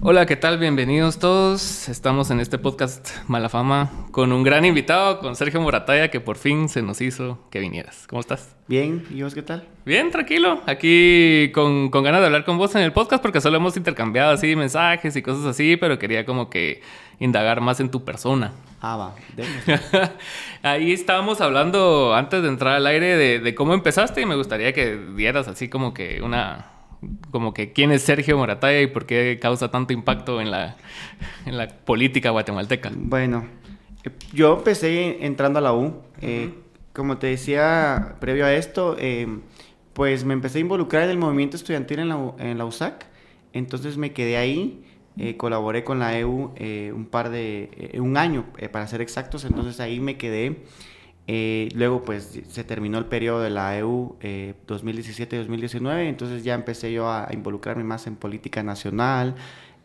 [0.00, 0.58] Hola, ¿qué tal?
[0.58, 1.88] Bienvenidos todos.
[1.88, 6.36] Estamos en este podcast Mala Fama con un gran invitado, con Sergio Morataya, que por
[6.36, 8.06] fin se nos hizo que vinieras.
[8.08, 8.54] ¿Cómo estás?
[8.68, 9.66] Bien, ¿y vos qué tal?
[9.84, 10.62] Bien, tranquilo.
[10.66, 14.30] Aquí con, con ganas de hablar con vos en el podcast porque solo hemos intercambiado
[14.30, 16.80] así mensajes y cosas así, pero quería como que
[17.18, 18.52] indagar más en tu persona.
[18.80, 19.16] Ah, va,
[20.62, 24.72] Ahí estábamos hablando antes de entrar al aire de, de cómo empezaste y me gustaría
[24.72, 26.77] que dieras así como que una
[27.30, 30.76] como que quién es Sergio Morataya y por qué causa tanto impacto en la,
[31.46, 32.90] en la política guatemalteca.
[32.94, 33.46] Bueno,
[34.04, 36.02] eh, yo empecé entrando a la U.
[36.20, 36.52] Eh,
[36.92, 39.28] como te decía previo a esto, eh,
[39.92, 43.06] pues me empecé a involucrar en el movimiento estudiantil en la, en la USAC.
[43.52, 44.84] Entonces me quedé ahí,
[45.36, 46.52] colaboré con la EU
[46.94, 49.44] un par de, un año para ser exactos.
[49.44, 50.62] Entonces ahí me quedé.
[51.30, 54.16] Eh, luego pues se terminó el periodo de la EU
[54.66, 59.34] 2017-2019, eh, entonces ya empecé yo a, involucrarme más en política nacional,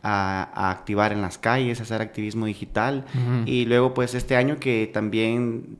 [0.01, 3.03] a, activar en las calles, a hacer activismo digital.
[3.45, 5.77] Y luego pues este año que también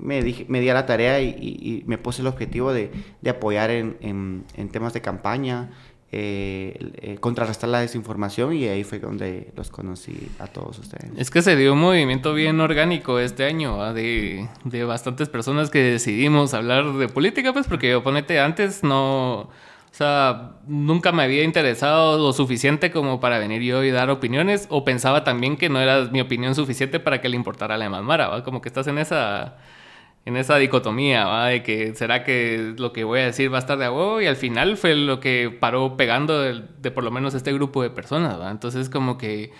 [0.00, 2.90] me, dije, me di a la tarea y, me puse el objetivo de,
[3.28, 5.70] apoyar en, en temas de campaña.
[6.10, 11.10] Eh, contrarrestar la desinformación y ahí fue donde los conocí a todos ustedes.
[11.18, 15.82] Es que se dio un movimiento bien orgánico este año, de, de, bastantes personas que
[15.82, 19.50] decidimos hablar de política, pues porque oponente antes no, o
[19.90, 24.86] sea, nunca me había interesado lo suficiente como para venir yo y dar opiniones, o
[24.86, 28.28] pensaba también que no era mi opinión suficiente para que le importara a la mamara,
[28.28, 28.44] ¿va?
[28.44, 29.58] Como que estás en esa
[30.28, 31.46] en esa dicotomía, ¿va?
[31.46, 34.26] De que será que lo que voy a decir va a estar de agua y
[34.26, 38.38] al final fue lo que paró pegando de, por lo menos este grupo de personas,
[38.38, 38.50] ¿va?
[38.50, 39.52] Entonces como que...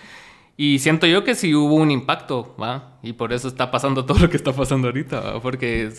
[0.61, 2.97] Y siento yo que sí hubo un impacto, ¿va?
[3.01, 5.41] Y por eso está pasando todo lo que está pasando ahorita, ¿va?
[5.41, 5.89] Porque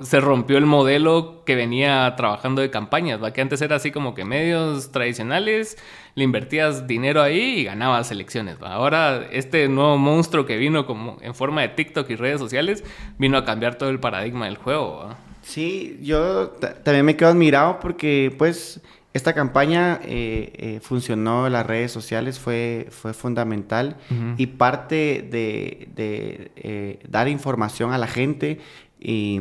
[0.00, 3.32] se rompió el modelo que venía trabajando de campañas, ¿va?
[3.32, 5.78] Que antes era así como que medios tradicionales,
[6.16, 8.72] le invertías dinero ahí y ganabas elecciones, ¿va?
[8.72, 12.82] Ahora este nuevo monstruo que vino como en forma de TikTok y redes sociales
[13.16, 15.18] vino a cambiar todo el paradigma del juego, ¿va?
[15.42, 16.48] Sí, yo
[16.82, 18.80] también me quedo admirado porque pues
[19.14, 23.96] esta campaña eh, eh, funcionó en las redes sociales, fue, fue fundamental
[24.36, 28.58] y parte de, eh, dar información a la gente
[28.98, 29.40] y,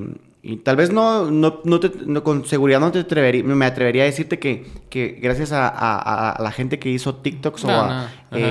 [0.63, 4.67] tal vez no, no, no, con seguridad no te atrevería, me atrevería a decirte que,
[4.89, 7.66] que gracias a, la gente que hizo TikToks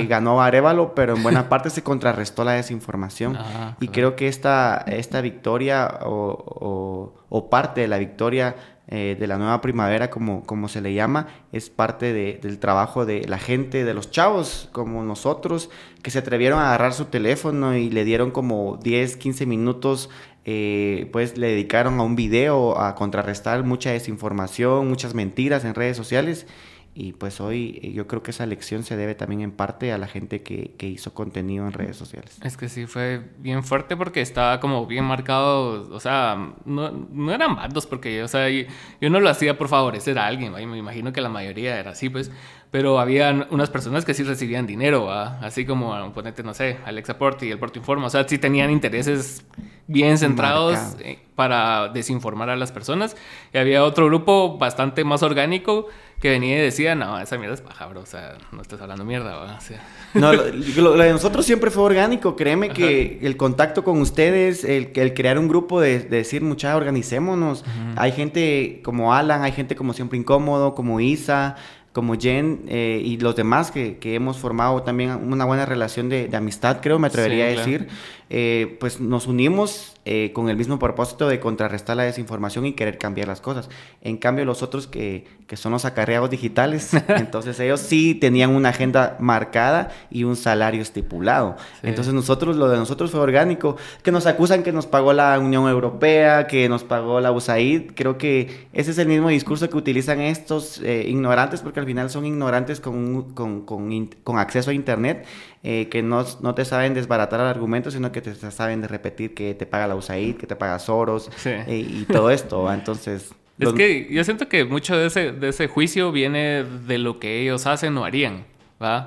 [0.09, 3.37] ganó Arevalo, pero en buena parte se contrarrestó la desinformación.
[3.79, 8.55] Y creo que esta, esta victoria o, o parte de la victoria
[8.95, 13.27] eh, de la nueva primavera, como, como se le llama, es parte del trabajo de
[13.27, 15.71] la gente, de los chavos como nosotros,
[16.03, 20.11] que se atrevieron a agarrar su teléfono y le dieron como 10, 15 minutos,
[20.45, 25.97] eh, pues le dedicaron a un video a contrarrestar mucha desinformación, muchas mentiras en redes
[25.97, 26.45] sociales
[26.95, 29.97] y pues hoy eh, yo creo que esa lección se debe también en parte a
[29.97, 32.37] la gente que, que, hizo contenido en redes sociales.
[32.43, 37.33] Es que sí, fue bien fuerte porque estaba como bien marcado, o sea, no, no
[37.33, 41.11] eran bandos porque, o sea, yo, no lo hacía por favorecer a alguien, me imagino
[41.11, 42.31] que la mayoría era así, pues,
[42.69, 47.47] pero había unas personas que sí recibían dinero, así como, ponete, no sé, Alexa Porti
[47.47, 49.45] y el Porto Informa, o sea, sí tenían intereses
[49.87, 53.15] bien centrados eh, para desinformar a las personas.
[53.53, 55.87] Y había otro grupo bastante más orgánico
[56.23, 57.99] que venía y decía, no, esa mierda es paja, bro.
[57.99, 59.47] O sea, no estás hablando mierda, O
[60.17, 62.37] No, lo, de nosotros siempre fue orgánico.
[62.37, 67.65] Créeme que el contacto con ustedes, el, el crear un grupo de, decir, mucha, organicémonos.
[67.97, 71.57] Hay gente como Alan, hay gente como Siempre Incómodo, como Isa,
[71.91, 76.29] como Jen eh, y los demás que, que, hemos formado también una buena relación de,
[76.33, 77.87] amistad, creo, me atrevería a decir,
[78.35, 82.97] eh, pues nos unimos eh, con el mismo propósito de contrarrestar la desinformación y querer
[82.97, 83.69] cambiar las cosas.
[84.01, 88.69] En cambio, los otros que, que son los acarreados digitales, entonces ellos sí tenían una
[88.69, 91.57] agenda marcada y un salario estipulado.
[91.83, 95.69] Entonces nosotros, lo de nosotros fue orgánico, que nos acusan que nos pagó la Unión
[95.69, 100.21] Europea, que nos pagó la USAID, creo que ese es el mismo discurso que utilizan
[100.21, 105.23] estos ignorantes, porque al final son ignorantes con, con, con, con acceso a Internet,
[105.63, 109.33] eh, que no, no, te saben desbaratar el argumento, sino que te saben de repetir
[109.33, 112.71] que te paga la USAID, que te paga Soros eh, y todo esto.
[112.71, 113.33] Entonces...
[113.59, 117.41] Es que yo siento que mucho de ese, de ese juicio viene de lo que
[117.41, 118.45] ellos hacen o harían.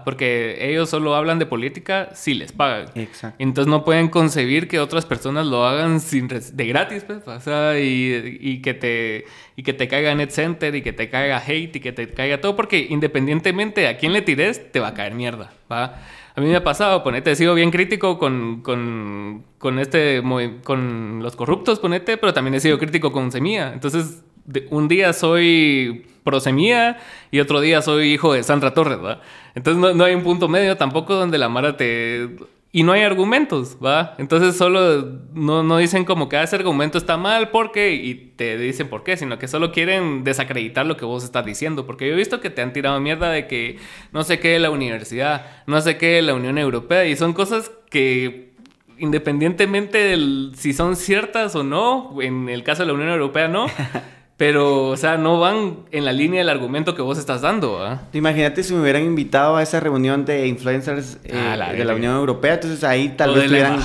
[0.05, 2.87] Porque ellos solo hablan de política si les pagan.
[2.94, 3.37] Exacto.
[3.38, 7.79] Entonces no pueden concebir que otras personas lo hagan sin de gratis, pues, o sea,
[7.79, 11.81] y, y, que te y que te caiga NetCenter y que te caiga hate y
[11.81, 15.53] que te caiga todo porque independientemente a quién le tires te va a caer mierda,
[15.70, 16.00] ¿va?
[16.36, 20.22] A mí me ha pasado, ponete, he sido bien crítico con, con, con este
[20.64, 23.72] con los corruptos, ponete, pero también he sido crítico con Semilla.
[23.72, 24.22] Entonces,
[24.68, 26.98] un día soy prosemía
[27.30, 29.22] y otro día soy hijo de Sandra Torres, ¿va?
[29.54, 32.28] Entonces no, no, hay un punto medio tampoco donde la Mara te
[32.76, 34.14] y no hay argumentos, ¿va?
[34.19, 35.02] Entonces solo
[35.32, 39.02] no, no dicen como que ah, ese argumento está mal porque y te dicen por
[39.02, 41.87] qué, sino que solo quieren desacreditar lo que vos estás diciendo.
[41.87, 43.78] Porque yo he visto que te han tirado mierda de que
[44.12, 48.52] no sé qué la universidad, no sé qué la Unión Europea y son cosas que
[48.99, 53.69] independientemente de si son ciertas o no, en el caso de la Unión Europea no.
[54.36, 57.82] Pero, o sea, no van en la línea del argumento que vos estás dando.
[57.82, 58.02] ¿ah?
[58.12, 62.14] Imagínate si me hubieran invitado a esa reunión de influencers ah, eh, de la Unión
[62.14, 63.80] Europea, entonces ahí tal vez tuvieran,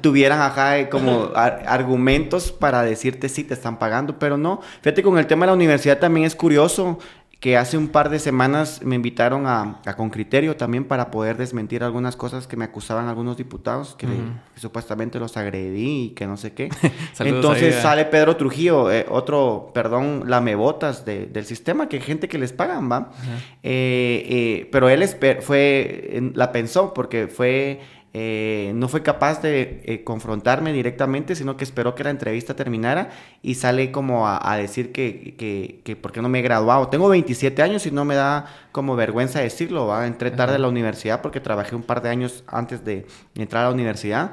[0.00, 4.60] tuvieran ajá, eh, como argumentos para decirte si te están pagando, pero no.
[4.82, 7.00] Fíjate, con el tema de la universidad también es curioso
[7.42, 11.36] que hace un par de semanas me invitaron a, a, Con Criterio también para poder
[11.36, 14.06] desmentir algunas cosas que me acusaban algunos diputados, que,
[14.54, 16.68] supuestamente los agredí y que no sé qué.
[17.18, 22.52] Entonces sale Pedro Trujillo, eh, otro, perdón, lamebotas de, del sistema, que gente que les
[22.52, 23.10] pagan, ¿va?
[23.64, 25.04] Eh, eh, pero él
[25.40, 27.80] fue, la pensó porque fue
[28.14, 33.10] eh, no fue capaz de eh, confrontarme directamente, sino que esperó que la entrevista terminara
[33.40, 36.88] y sale como a, decir que, que, que, por qué no me he graduado.
[36.88, 40.06] Tengo 27 años y no me da como vergüenza decirlo, ¿va?
[40.06, 43.68] entré tarde a la universidad porque trabajé un par de años antes de entrar a
[43.68, 44.32] la universidad.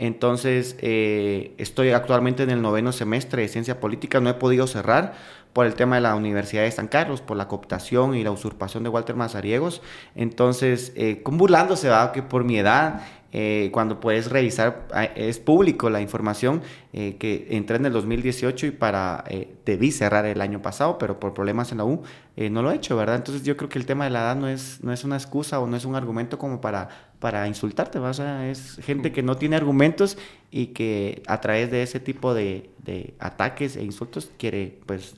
[0.00, 5.12] Entonces, eh, estoy actualmente en el noveno semestre de ciencia política, no he podido cerrar
[5.52, 8.82] por el tema de la Universidad de San Carlos, por la cooptación y la usurpación
[8.82, 9.82] de Walter Mazariegos.
[10.14, 12.12] Entonces, eh, burlándose, ¿va?
[12.12, 16.62] que por mi edad eh, cuando puedes revisar, ah, es público la información
[16.92, 21.20] eh, que entré en el 2018 y para, eh, debí cerrar el año pasado, pero
[21.20, 22.02] por problemas en la U
[22.36, 23.16] no lo he hecho, ¿verdad?
[23.16, 25.60] Entonces yo creo que el tema de la edad no es, no es una excusa
[25.60, 26.88] o no es un argumento como para,
[27.18, 28.10] para insultarte, ¿verdad?
[28.10, 30.16] O sea, es gente que no tiene argumentos
[30.50, 35.16] y que a través de ese tipo de, de ataques e insultos quiere, pues,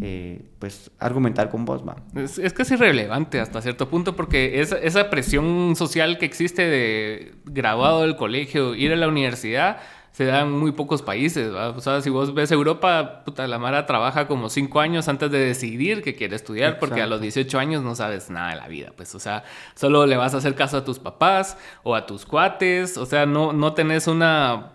[0.00, 1.96] eh, pues argumentar con vos, va.
[2.14, 7.34] Es, es casi irrelevante hasta cierto punto porque esa, esa presión social que existe de
[7.44, 9.78] graduado del colegio, ir a la universidad,
[10.12, 11.68] se da en muy pocos países, ¿va?
[11.68, 15.38] O sea, si vos ves Europa, puta, la Mara trabaja como cinco años antes de
[15.38, 18.92] decidir que quiere estudiar, porque a los 18 años no sabes nada de la vida,
[18.96, 19.44] pues, o sea,
[19.74, 23.26] solo le vas a hacer caso a tus papás o a tus cuates, o sea,
[23.26, 24.72] no, no tenés una,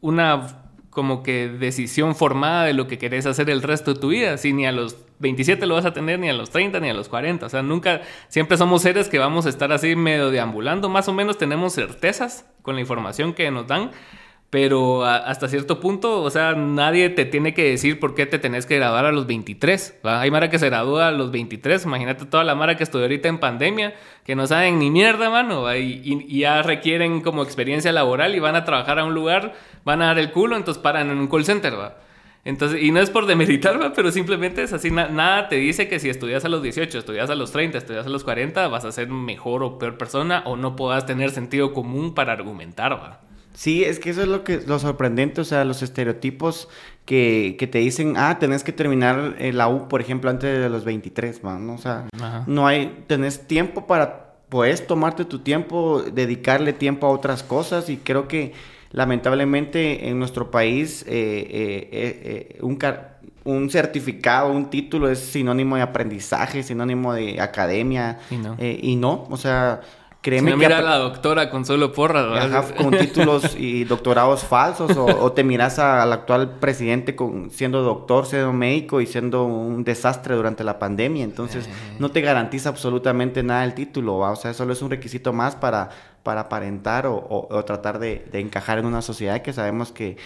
[0.00, 0.59] una
[0.90, 4.36] como que decisión formada de lo que querés hacer el resto de tu vida.
[4.38, 6.94] Si ni a los 27 lo vas a tener, ni a los 30, ni a
[6.94, 7.46] los 40.
[7.46, 10.88] O sea, nunca, siempre somos seres que vamos a estar así medio deambulando.
[10.88, 13.92] Más o menos tenemos certezas con la información que nos dan,
[14.50, 18.66] pero hasta cierto punto, o sea, nadie te tiene que decir por qué te tenés
[18.66, 20.00] que graduar a los 23.
[20.02, 21.84] Hay Mara que se gradúa a los 23.
[21.84, 23.94] Imagínate toda la Mara que estudió ahorita en pandemia,
[24.24, 25.72] que no saben ni mierda, mano.
[25.76, 29.54] Y, ya requieren como experiencia laboral y van a trabajar a un lugar,
[29.84, 31.98] van a dar el culo, entonces paran en un call center, ¿va?
[32.44, 33.92] Entonces, y no es por demeritar, ¿va?
[33.92, 34.90] pero simplemente es así.
[34.90, 38.08] nada te dice que si estudias a los 18, estudias a los 30, estudias a
[38.08, 42.14] los 40, vas a ser mejor o peor persona o no puedas tener sentido común
[42.14, 43.29] para argumentar, ¿va?
[43.54, 46.68] Sí, es que eso es lo que lo sorprendente, o sea, los estereotipos
[47.04, 50.84] que, que te dicen, ah, tenés que terminar la U, por ejemplo, antes de los
[50.84, 52.06] 23, man, o sea,
[52.46, 57.96] no hay, tenés tiempo para, puedes tomarte tu tiempo, dedicarle tiempo a otras cosas y
[57.96, 58.52] creo que
[58.92, 62.78] lamentablemente en nuestro país eh, eh, eh, un,
[63.44, 69.26] un certificado, un título es sinónimo de aprendizaje, sinónimo de academia y no, y no
[69.30, 69.80] o sea
[70.22, 75.32] Créeme que mira a la doctora con solo porras, con títulos y doctorados falsos, o,
[75.32, 80.62] te miras al actual presidente con, siendo doctor, siendo médico y siendo un desastre durante
[80.62, 81.24] la pandemia.
[81.24, 81.70] Entonces, eh.
[81.98, 85.88] no te garantiza absolutamente nada el título, o sea, solo es un requisito más para,
[86.22, 90.18] para aparentar o, tratar de, de encajar en una sociedad que sabemos que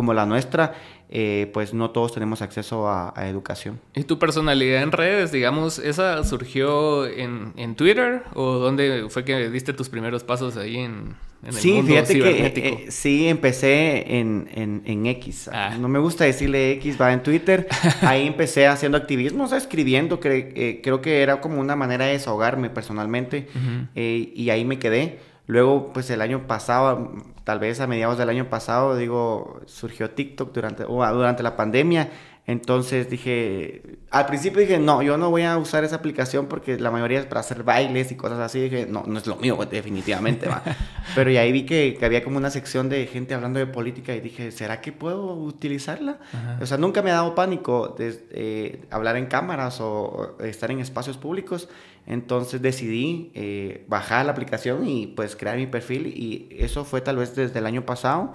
[0.00, 0.72] como la nuestra,
[1.10, 3.78] eh, pues no todos tenemos acceso a, educación.
[3.94, 9.50] ¿Y tu personalidad en redes, digamos, esa surgió en, en, Twitter o dónde fue que
[9.50, 14.48] diste tus primeros pasos ahí en, en el sí, fíjate que eh, sí, empecé en,
[14.54, 15.50] en X.
[15.52, 15.76] Ah.
[15.78, 17.68] No me gusta decirle X, va en Twitter.
[18.00, 20.18] Ahí empecé haciendo activismo, o sea, escribiendo.
[20.24, 23.48] Eh, creo que era como una manera de desahogarme personalmente
[23.94, 25.18] y ahí me quedé.
[25.50, 27.10] Luego, pues el año pasado,
[27.42, 32.08] tal vez a mediados del año pasado, digo, surgió TikTok durante, durante la pandemia
[32.50, 36.90] entonces dije, al principio dije, no, yo no voy a usar esa aplicación porque la
[36.90, 38.62] mayoría es para hacer bailes y cosas así.
[38.62, 40.48] Dije, no, no es lo mío, definitivamente.
[40.48, 40.60] ¿va?
[41.14, 44.20] Pero y ahí vi que, había como una sección de gente hablando de política y
[44.20, 46.18] dije, ¿será que puedo utilizarla?
[46.60, 50.80] O sea, nunca me ha dado pánico de, eh, hablar en cámaras o, estar en
[50.80, 51.68] espacios públicos.
[52.06, 57.16] Entonces decidí eh, bajar la aplicación y pues crear mi perfil y eso fue tal
[57.16, 58.34] vez desde el año pasado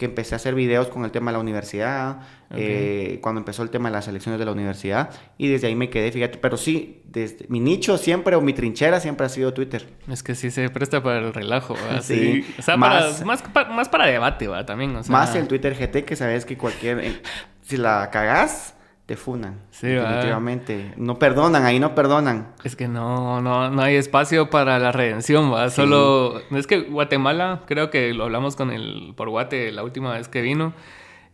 [0.00, 2.20] que empecé a hacer videos con el tema de la universidad,
[2.56, 5.90] eh, cuando empezó el tema de las elecciones de la universidad, y desde ahí me
[5.90, 9.86] quedé, fíjate, pero sí, desde mi nicho siempre, o mi trinchera siempre ha sido Twitter.
[10.08, 12.00] Es que sí se presta para el relajo, ¿verdad?
[12.02, 12.46] sí.
[12.58, 14.64] O sea, más, para, más, para debate, ¿verdad?
[14.64, 15.12] También, o sea...
[15.12, 17.20] Más el Twitter GT, que sabes que cualquier...
[17.60, 18.74] si la cagás
[19.10, 19.58] te funan.
[19.72, 20.94] Sí, definitivamente.
[20.96, 22.54] No perdonan, ahí no perdonan.
[22.62, 25.68] Es que no, no, no hay espacio para la redención, va.
[25.68, 26.40] Solo.
[26.52, 30.42] Es que Guatemala, creo que lo hablamos con el por Guate la última vez que
[30.42, 30.74] vino.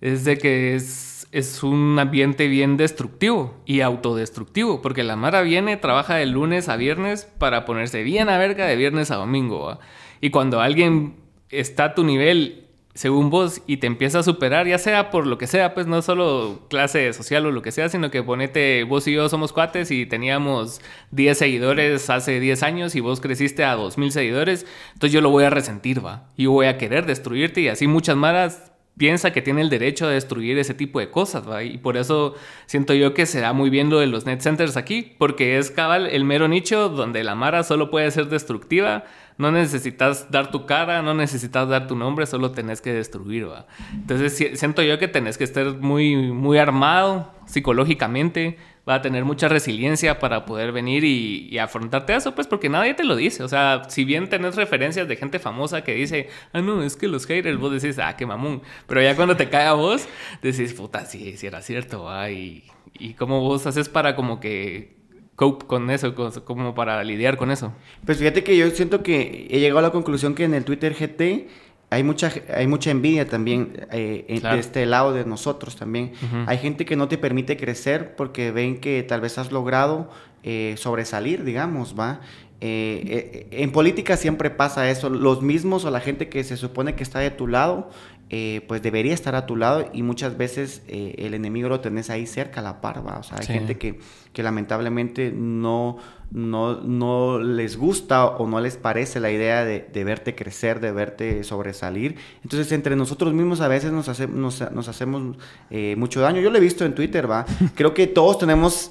[0.01, 4.81] Es de que es, es un ambiente bien destructivo y autodestructivo.
[4.81, 8.77] Porque la Mara viene, trabaja de lunes a viernes para ponerse bien a verga de
[8.77, 9.81] viernes a domingo, ¿va?
[10.23, 11.17] Y cuando alguien
[11.51, 12.66] está a tu nivel
[12.97, 16.01] según vos y te empieza a superar, ya sea por lo que sea, pues no
[16.03, 19.91] solo clase social o lo que sea, sino que ponete, vos y yo somos cuates
[19.91, 25.21] y teníamos 10 seguidores hace 10 años y vos creciste a 2000 seguidores, entonces yo
[25.21, 26.31] lo voy a resentir, va.
[26.37, 30.11] Y voy a querer destruirte y así muchas maras piensa que tiene el derecho a
[30.11, 31.45] destruir ese tipo de cosas.
[31.65, 32.35] Y por eso
[32.67, 35.71] siento yo que se da muy bien lo de los net centers aquí, porque es
[35.71, 39.05] cabal el mero nicho donde la mara solo puede ser destructiva
[39.39, 43.67] no necesitas dar tu cara, no necesitas dar tu nombre, solo tenés que destruir, ¿va?
[43.93, 48.57] Entonces siento yo que tenés que estar muy, muy armado psicológicamente,
[48.89, 52.95] va a tener mucha resiliencia para poder venir y, afrontarte a eso, pues porque nadie
[52.95, 53.43] te lo dice.
[53.43, 57.09] O sea, si bien tenés referencias de gente famosa que dice, ah, no, es que
[57.09, 58.63] los haters, vos decís, ah, qué mamón.
[58.87, 60.09] Pero ya cuando te cae a vos,
[60.43, 62.31] decís, puta, sí, sí era cierto, ¿va?
[62.31, 62.65] Y,
[62.95, 64.97] y cómo vos haces para como que
[65.37, 66.15] cope con eso,
[66.45, 67.73] como para lidiar con eso?
[68.05, 70.95] Pues fíjate que yo siento que he llegado a la conclusión que en el Twitter
[70.95, 71.49] GT
[71.91, 76.13] hay mucha, hay mucha envidia también eh, de este lado de nosotros también.
[76.47, 80.11] Hay gente que no te permite crecer porque ven que tal vez has logrado
[80.43, 82.21] eh, sobresalir, digamos, ¿va?
[82.61, 85.11] Eh, en política siempre pasa eso.
[85.11, 87.91] Los mismos o la gente que se supone que está de tu lado
[88.29, 92.11] eh, pues debería estar a tu lado y muchas veces eh, el enemigo lo tenés
[92.11, 93.19] ahí cerca, a la parva.
[93.19, 94.01] O sea, hay gente que,
[94.33, 95.99] que lamentablemente no,
[96.33, 100.91] no, no, les gusta o no les parece la idea de, de, verte crecer, de
[100.91, 102.17] verte sobresalir.
[102.43, 105.37] Entonces, entre nosotros mismos a veces nos, hace, nos, nos hacemos
[105.71, 106.41] eh, mucho daño.
[106.41, 107.47] Yo lo he visto en Twitter, ¿va?
[107.77, 108.91] Creo que todos tenemos,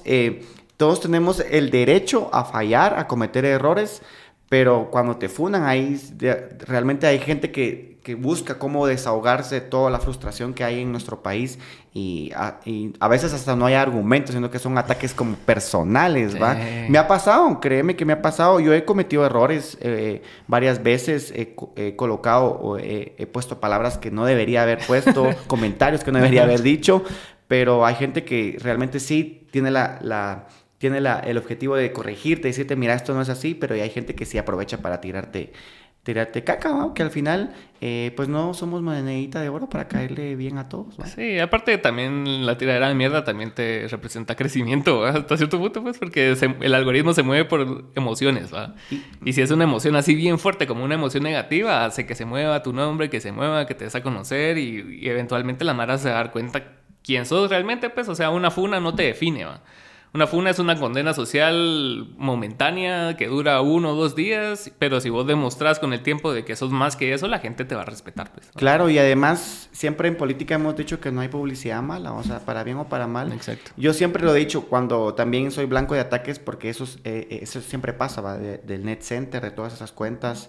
[0.78, 4.00] todos tenemos el derecho a fallar, a cometer errores,
[4.48, 6.00] pero cuando te funan ahí,
[6.66, 11.24] realmente hay gente que que busca cómo desahogarse toda la frustración que hay en nuestro
[11.24, 11.58] país
[11.92, 16.56] y a, veces hasta no hay argumentos, sino que son ataques como personales, ¿va?
[16.88, 21.32] Me ha pasado, créeme que me ha pasado, yo he cometido errores eh, varias veces,
[21.34, 26.44] he, colocado o he, puesto palabras que no debería haber puesto, comentarios que no debería
[26.44, 27.02] haber dicho,
[27.48, 30.46] pero hay gente que realmente sí tiene la,
[30.78, 34.26] tiene el objetivo de corregirte, decirte, mira, esto no es así, pero hay gente que
[34.26, 35.52] sí aprovecha para tirarte
[36.06, 40.56] tirarte caca, que al final, eh, pues no somos monedita de oro para caerle bien
[40.56, 40.94] a todos.
[41.16, 45.98] Sí, aparte también la tiradera de mierda también te representa crecimiento, hasta cierto punto, pues,
[45.98, 48.76] porque el algoritmo se mueve por emociones, ¿va?
[49.24, 52.24] Y, si es una emoción así bien fuerte como una emoción negativa, hace que se
[52.24, 55.74] mueva tu nombre, que se mueva, que te des a conocer y, y eventualmente la
[55.74, 56.62] Mara se va a dar cuenta
[57.02, 59.60] quién sos realmente, pues, o sea, una funa no te define, ¿va?
[60.16, 65.10] Una funa es una condena social momentánea que dura uno o dos días, pero si
[65.10, 67.82] vos demostrás con el tiempo de que sos más que eso, la gente te va
[67.82, 68.32] a respetar.
[68.32, 72.22] Pues, Claro, y además siempre en política hemos dicho que no hay publicidad mala, o
[72.22, 73.30] sea, para bien o para mal.
[73.30, 73.72] Exacto.
[73.76, 77.40] Yo siempre lo he dicho cuando también soy blanco de ataques, porque eso, eh, eh,
[77.42, 78.38] eso siempre pasa, ¿va?
[78.38, 80.48] del net center, de todas esas cuentas.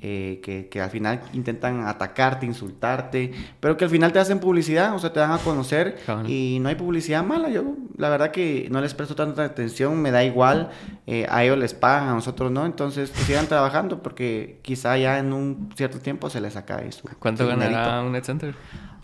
[0.00, 4.94] Eh, que, que, al final intentan atacarte, insultarte, pero que al final te hacen publicidad,
[4.94, 5.96] o sea, te dan a conocer
[6.28, 7.48] y no hay publicidad mala.
[7.48, 7.64] Yo,
[7.96, 10.70] la verdad que no les presto tanta atención, me da igual,
[11.08, 15.18] eh, a ellos les pagan, a nosotros no, entonces pues, sigan trabajando porque quizá ya
[15.18, 17.02] en un cierto tiempo se les acabe eso.
[17.18, 18.54] ¿Cuánto ganará un net center?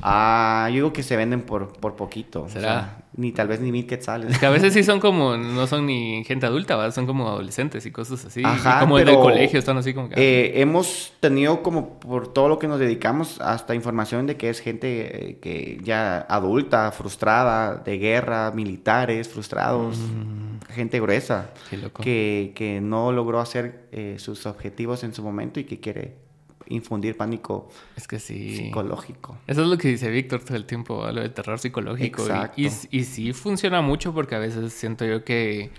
[0.04, 2.48] Ah, yo digo que se venden por, por poquito.
[2.48, 3.04] ¿Será?
[3.16, 4.38] ni tal vez ni mil quetzales.
[4.38, 6.94] Que a veces sí son como, no son ni gente adulta, ¿verdad?
[6.94, 8.42] son como adolescentes y cosas así.
[8.44, 10.14] Ajá, como pero, del colegio, están así como que...
[10.16, 14.60] Eh, hemos tenido como por todo lo que nos dedicamos hasta información de que es
[14.60, 20.72] gente eh, que ya adulta, frustrada, de guerra, militares, frustrados, mm.
[20.72, 21.50] gente gruesa.
[21.70, 22.02] Qué loco.
[22.02, 26.23] Que, que no logró hacer eh, sus objetivos en su momento y que quiere
[26.68, 28.56] infundir pánico es que sí.
[28.56, 29.36] psicológico.
[29.46, 32.22] Eso es lo que dice Víctor todo el tiempo, lo del terror psicológico.
[32.22, 32.60] Exacto.
[32.60, 35.70] Y, y, sí funciona mucho porque a veces siento yo que,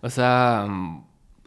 [0.00, 0.66] o sea,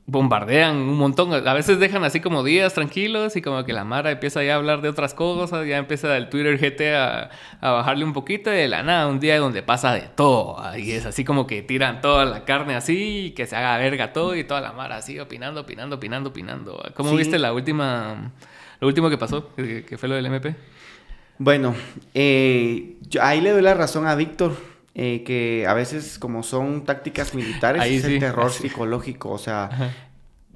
[0.08, 1.34] bombardean un montón.
[1.34, 4.56] A veces dejan así como días tranquilos y como que la Mara empieza ya a
[4.56, 7.30] hablar de otras cosas, ya empieza el Twitter GT a,
[7.60, 10.58] a bajarle un poquito de la nada, un día donde pasa de todo.
[10.78, 14.14] Y es así como que tiran toda la carne así y que se haga verga
[14.14, 16.92] todo y toda la Mara así opinando, opinando, opinando, opinando.
[16.96, 18.32] ¿Cómo viste la última...
[18.80, 20.56] Lo último que pasó, que, fue lo del MP.
[21.40, 21.76] Bueno,
[22.14, 24.56] eh, ahí le doy la razón a Víctor.
[25.00, 29.70] Eh, que a veces como son tácticas militares es el terror psicológico, o sea,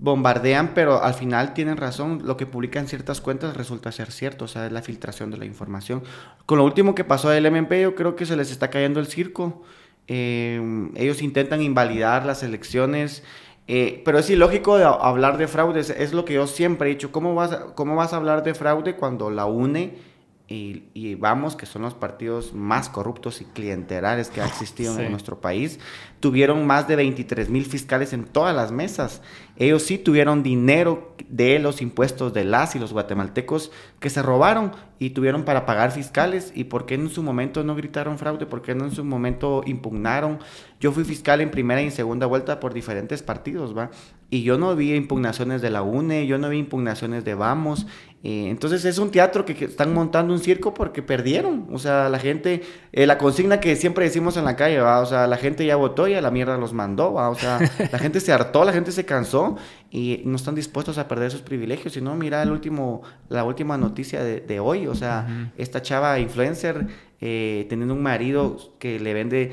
[0.02, 4.48] bombardean, pero al final tienen razón, lo que publican ciertas cuentas resulta ser cierto, o
[4.48, 6.02] sea, es la filtración de la información.
[6.48, 9.06] Con lo último que pasó del MP, yo creo que se les está cayendo el
[9.06, 9.62] circo.
[10.08, 13.24] Eh, ellos intentan invalidar las elecciones,
[13.68, 17.36] eh, pero es ilógico hablar de fraudes, es lo que yo siempre he dicho, ¿cómo
[17.36, 20.11] vas, cómo vas a hablar de fraude cuando la UNE
[20.52, 25.40] y, vamos, que son los partidos más corruptos y clientelares que ha existido en nuestro
[25.40, 25.80] país,
[26.20, 29.22] tuvieron más de 23 mil fiscales en todas las mesas.
[29.58, 34.72] Ellos sí tuvieron dinero de los impuestos de las y los guatemaltecos que se robaron
[35.00, 36.52] y tuvieron para pagar fiscales.
[36.56, 38.46] ¿Y por qué en su momento no gritaron fraude?
[38.46, 40.40] ¿Por qué no en su momento impugnaron?
[40.80, 43.92] Yo fui fiscal en primera y en segunda vuelta por diferentes partidos, ¿va?
[44.30, 47.86] Y yo no vi impugnaciones de la UNE, yo no vi impugnaciones de Vamos.
[48.24, 51.68] Eh, entonces es un teatro que, están montando un circo porque perdieron.
[51.72, 52.62] O sea, la gente,
[52.92, 55.00] eh, la consigna que siempre decimos en la calle, ¿va?
[55.00, 57.30] O sea, la gente ya votó y a la mierda los mandó, ¿va?
[57.30, 57.60] O sea,
[57.92, 59.58] la gente se hartó, la gente se cansó
[59.90, 61.94] y no están dispuestos a perder sus privilegios.
[61.94, 64.86] Si no, mira el último, la última noticia de, hoy.
[64.86, 66.88] O sea, esta chava influencer
[67.20, 69.52] eh, teniendo un marido que le vende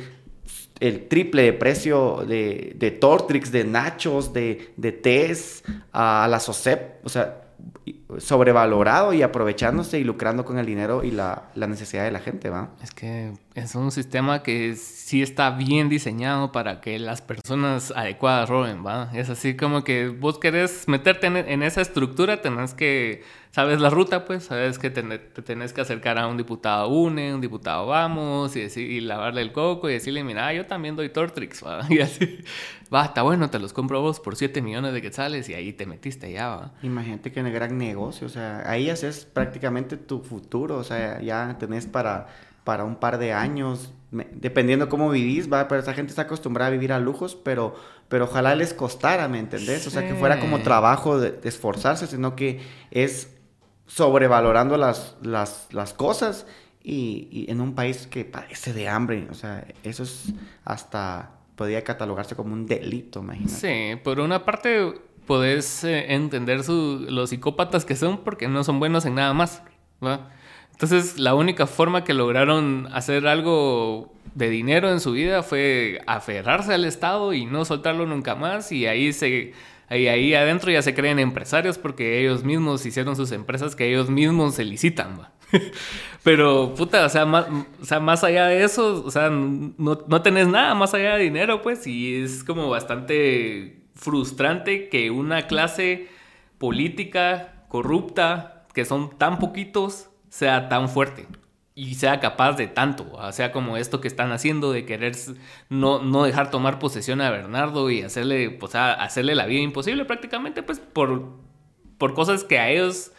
[0.80, 7.04] el triple de precio de, de Tortrix, de Nachos, de, de Tess, a la SOCEP,
[7.04, 7.47] o sea,
[8.18, 12.50] sobrevalorado y aprovechándose y lucrando con el dinero y la, la, necesidad de la gente,
[12.50, 12.70] ¿va?
[12.82, 18.48] Es que es un sistema que sí está bien diseñado para que las personas adecuadas
[18.48, 19.10] roben, ¿va?
[19.14, 24.24] Es así como que vos querés meterte en, esa estructura, tenés que sabes la ruta,
[24.24, 28.60] pues, sabes que te, tenés que acercar a un diputado UNE, un diputado Vamos, y,
[28.60, 31.80] decir, lavarle el coco y decirle, mira, yo también doy Tortrix, ¿va?
[31.90, 32.38] y así,
[32.94, 35.86] va, está bueno, te los compro vos por 7 millones de quetzales y ahí te
[35.86, 36.72] metiste ya, ¿va?
[36.82, 41.20] Imagínate que en el gran negocio, o sea, ahí haces prácticamente tu futuro, o sea,
[41.20, 42.28] ya tenés para,
[42.68, 46.70] para un par de años, dependiendo cómo vivís, va, pero esa gente está acostumbrada a
[46.70, 47.74] vivir a lujos, pero,
[48.10, 49.86] pero ojalá les costara, ¿me entendés?
[49.86, 52.60] O sea, que fuera como trabajo de esforzarse, sino que
[52.90, 53.34] es
[53.86, 56.46] sobrevalorando las, las, las cosas
[56.82, 59.28] y, en un país que padece de hambre.
[59.30, 63.94] O sea, eso es hasta podría catalogarse como un delito, imagínate.
[63.94, 64.92] Sí, por una parte
[65.26, 69.62] podés eh, entender su, los psicópatas que son porque no son buenos en nada más.
[70.78, 76.72] Entonces, la única forma que lograron hacer algo de dinero en su vida fue aferrarse
[76.72, 78.70] al Estado y no soltarlo nunca más.
[78.70, 79.54] Y ahí se
[79.90, 84.08] y ahí adentro ya se creen empresarios porque ellos mismos hicieron sus empresas que ellos
[84.08, 85.28] mismos se licitan,
[86.22, 87.46] Pero, puta, o sea, más,
[87.80, 91.24] o sea, más allá de eso, o sea, no, no tenés nada más allá de
[91.24, 96.08] dinero, pues, y es como bastante frustrante que una clase
[96.58, 101.26] política corrupta, que son tan poquitos, sea tan fuerte
[101.74, 105.14] y sea capaz de tanto, o sea, como esto que están haciendo de querer
[105.68, 110.64] no, no dejar tomar posesión a Bernardo y hacerle, pues, hacerle la vida imposible prácticamente,
[110.64, 111.36] pues, por,
[111.96, 113.12] por cosas que a ellos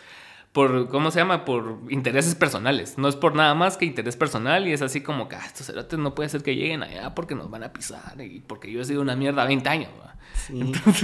[0.52, 1.46] por, ¿cómo se llama?
[1.46, 2.98] Por intereses personales.
[2.98, 5.68] No es por nada más que interés personal y es así como que ah, estos
[5.68, 8.82] cerotes no puede ser que lleguen allá porque nos van a pisar y porque yo
[8.82, 9.92] he sido una mierda 20 años.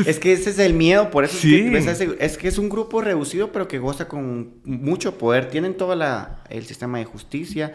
[0.06, 3.68] Es que ese es el miedo, por eso es, que, es, un grupo reducido, pero
[3.68, 5.50] que goza con mucho poder.
[5.50, 7.74] Tienen todo la, el sistema de justicia,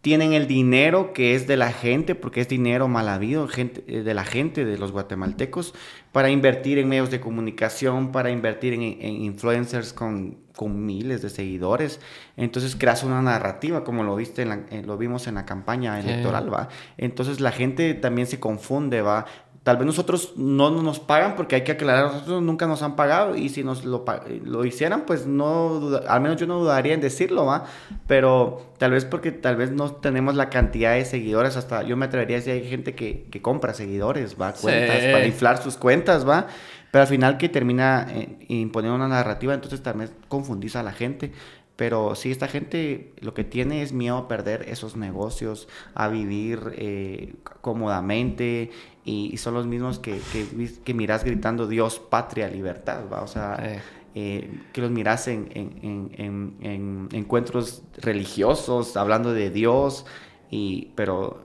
[0.00, 4.02] tienen el dinero que es de la gente, porque es dinero mal habido, gente, eh,
[4.02, 5.74] de la gente, de los guatemaltecos,
[6.12, 12.00] para invertir en medios de comunicación, para invertir en, influencers con, con, miles de seguidores.
[12.36, 16.68] Entonces creas una narrativa, como lo viste, en lo vimos en la campaña electoral, ¿va?
[16.98, 19.26] Entonces la gente también se confunde, ¿va?
[19.62, 23.36] Tal vez nosotros no nos pagan porque hay que aclarar, nosotros nunca nos han pagado
[23.36, 24.06] y si nos lo,
[24.44, 27.66] lo hicieran, pues no, al menos yo no dudaría en decirlo, ¿va?
[28.06, 32.06] Pero tal vez porque tal vez no tenemos la cantidad de seguidores, hasta yo me
[32.06, 34.54] atrevería a decir, hay gente que, que compra seguidores, ¿va?
[34.54, 36.46] Cuentas, para inflar sus cuentas, ¿va?
[36.90, 41.32] Pero al final que termina eh, imponiendo una narrativa, entonces también confundís a la gente.
[41.80, 46.74] Pero sí, esta gente lo que tiene es miedo a perder esos negocios, a vivir
[46.76, 48.70] eh, cómodamente
[49.02, 50.46] y, son los mismos que, que,
[50.84, 53.22] que, miras gritando Dios, patria, libertad, ¿va?
[53.22, 53.80] O sea,
[54.14, 60.04] eh, que los miras en, en, en, en, encuentros religiosos, hablando de Dios,
[60.50, 61.42] y, pero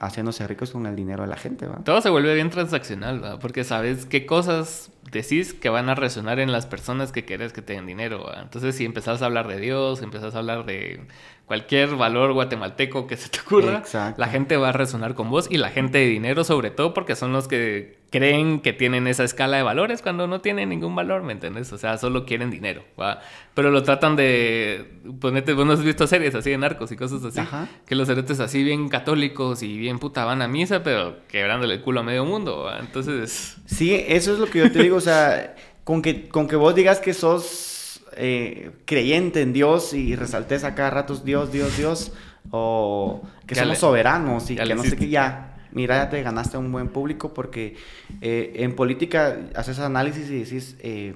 [0.00, 1.76] haciéndose ricos con el dinero de la gente, ¿va?
[1.82, 3.38] Todo se vuelve bien transaccional, ¿va?
[3.38, 7.62] Porque sabes qué cosas decís que van a resonar en las personas que querés que
[7.62, 8.30] te den dinero.
[8.40, 11.00] Entonces, si empezás a hablar de Dios, empezás a hablar de
[11.48, 13.82] cualquier valor guatemalteco que se te ocurra,
[14.16, 17.16] la gente va a resonar con vos y la gente de dinero sobre todo porque
[17.16, 21.22] son los que creen que tienen esa escala de valores cuando no tienen ningún valor,
[21.22, 21.72] ¿me entiendes?
[21.72, 23.20] O sea, solo quieren dinero, ¿va?
[23.54, 27.24] Pero lo tratan de ponete, vos no has visto series así de narcos y cosas
[27.24, 27.40] así,
[27.86, 31.80] que los heretes así bien católicos y bien puta van a misa, pero quebrándole el
[31.80, 32.78] culo a medio mundo, ¿va?
[32.78, 33.56] Entonces...
[33.64, 36.74] Sí, eso es lo que yo te digo, o sea, con que, con que vos
[36.74, 37.77] digas que sos
[38.16, 42.12] eh, creyente en Dios y resaltes a cada rato Dios, Dios, Dios,
[42.50, 46.72] o que somos soberanos y que no sé qué, ya, mira, ya te ganaste un
[46.72, 47.76] buen público porque
[48.20, 51.14] eh, en política haces análisis y decís, eh,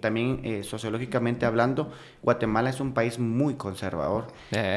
[0.00, 1.90] también sociológicamente hablando,
[2.22, 4.28] Guatemala es un país muy conservador.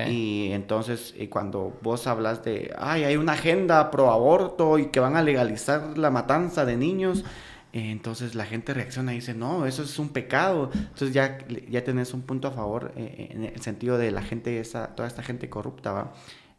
[0.10, 5.16] Y entonces cuando vos hablas de, ay, hay una agenda pro aborto y que van
[5.16, 7.24] a legalizar la matanza de niños,
[7.78, 10.70] entonces la gente reacciona y dice, no, eso es un pecado.
[10.74, 11.38] Entonces ya,
[11.70, 15.10] ya tenés un punto a favor eh, en el sentido de la gente, esa, toda
[15.10, 16.14] esta gente corrupta, ¿va?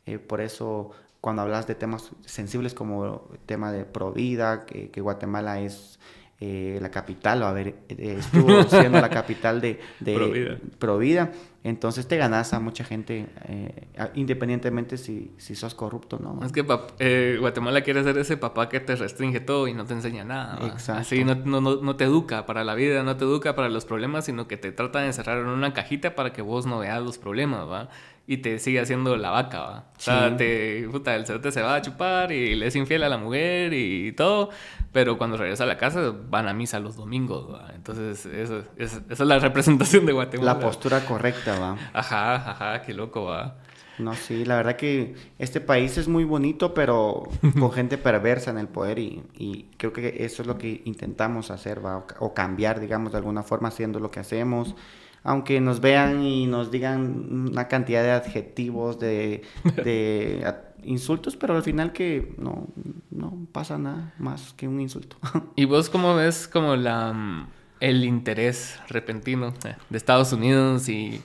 [0.05, 0.91] Eh, por eso
[1.23, 5.99] cuando hablas de temas sensibles como el tema de Provida, que, que Guatemala es
[6.39, 11.33] eh, la capital, o a ver, estuvo siendo la capital de, de Provida.
[11.67, 16.39] Entonces te ganas a mucha gente, eh, independientemente si, si sos corrupto no.
[16.47, 16.65] Es que
[17.01, 20.65] eh, Guatemala quiere ser ese papá que te restringe todo y no te enseña nada.
[20.65, 21.01] Exacto.
[21.01, 24.27] Así no, no, no, te educa para la vida, no te educa para los problemas,
[24.27, 27.19] sino que te trata de encerrar en una cajita para que vos no veas los
[27.19, 27.89] problemas, ¿va?
[28.27, 29.85] Y te sigue haciendo la vaca, ¿va?
[29.97, 33.09] O sea, te, puta, el cerote se va a chupar y le es infiel a
[33.09, 34.51] la mujer y todo,
[34.93, 37.71] pero cuando regresa a la casa van a misa los domingos, ¿va?
[37.75, 40.55] Entonces, eso, esa es la representación de Guatemala.
[40.55, 41.77] La postura correcta, ¿va?
[41.93, 43.59] Ajá, ajá, qué loco, ¿va?
[43.99, 47.23] No, sí, la verdad que este país es muy bonito, pero
[47.59, 51.51] con gente perversa en el poder y, y, creo que eso es lo que intentamos
[51.53, 52.05] hacer, ¿va?
[52.19, 54.75] O cambiar, digamos, de alguna forma haciendo lo que hacemos
[55.27, 59.43] aunque nos vean y nos digan una cantidad de adjetivos, de,
[60.85, 62.69] insultos, pero al final que no,
[63.11, 65.17] no pasa nada más que un insulto.
[65.57, 67.49] ¿Y vos cómo ves como la,
[67.81, 69.53] el interés repentino
[69.91, 71.21] de Estados Unidos y,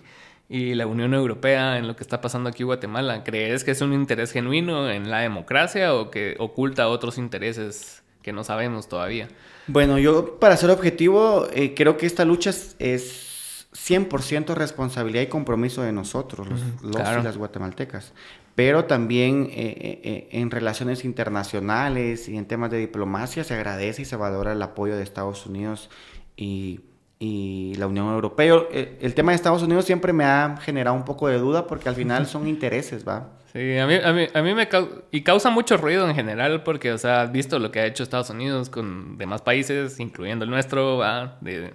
[0.49, 3.23] y la Unión Europea en lo que está pasando aquí en Guatemala?
[3.23, 8.33] ¿Crees que es un interés genuino en la democracia o que oculta otros intereses que
[8.33, 9.27] no sabemos todavía?
[9.67, 13.30] Bueno, yo para ser objetivo, eh, creo que esta lucha es
[13.73, 16.47] 100% responsabilidad y compromiso de nosotros,
[16.81, 18.13] los, y las guatemaltecas,
[18.55, 24.01] pero también eh, eh, eh, en relaciones internacionales y en temas de diplomacia se agradece
[24.01, 25.89] y se valora el apoyo de Estados Unidos
[26.35, 26.81] y,
[27.17, 28.63] y la Unión Europea.
[28.71, 31.95] El, tema de Estados Unidos siempre me ha generado un poco de duda porque al
[31.95, 33.29] final son intereses, ¿va?
[33.53, 36.63] Sí, a mí, a mí, a mí me causa, y causa mucho ruido en general
[36.63, 40.51] porque, o sea, visto lo que ha hecho Estados Unidos con demás países, incluyendo el
[40.51, 41.37] nuestro, ¿va?
[41.41, 41.73] De,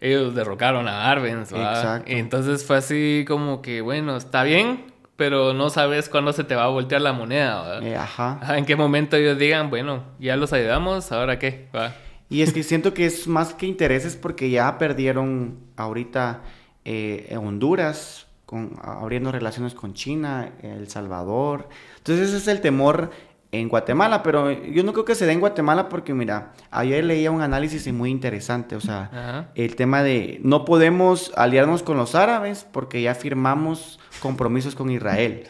[0.00, 2.10] ellos derrocaron a Arbenz, Exacto.
[2.10, 6.54] Y entonces fue así como que, bueno, está bien, pero no sabes cuándo se te
[6.54, 8.56] va a voltear la moneda, eh, ajá.
[8.56, 11.68] En qué momento ellos digan, bueno, ya los ayudamos, ¿ahora qué?
[12.28, 16.42] Y es que siento que es más que intereses porque ya perdieron ahorita
[16.84, 21.68] eh, Honduras, con, abriendo relaciones con China, El Salvador.
[21.98, 23.10] Entonces ese es el temor
[23.52, 27.30] en Guatemala, pero yo no creo que se dé en Guatemala porque, mira, ayer leía
[27.30, 32.66] un análisis muy interesante, o sea, el tema de no podemos aliarnos con los árabes
[32.70, 35.44] porque ya firmamos compromisos con Israel.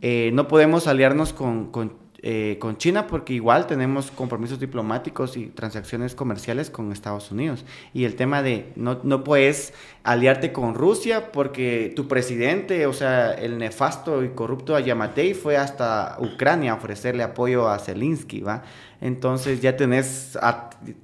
[0.00, 5.46] Eh, no podemos aliarnos con, con eh, con China porque igual tenemos compromisos diplomáticos y
[5.46, 7.64] transacciones comerciales con Estados Unidos.
[7.92, 13.32] Y el tema de no, no puedes aliarte con Rusia porque tu presidente, o sea,
[13.32, 18.62] el nefasto y corrupto Ayamatei fue hasta Ucrania a ofrecerle apoyo a Zelensky, ¿va?
[19.00, 20.38] Entonces ya tenés,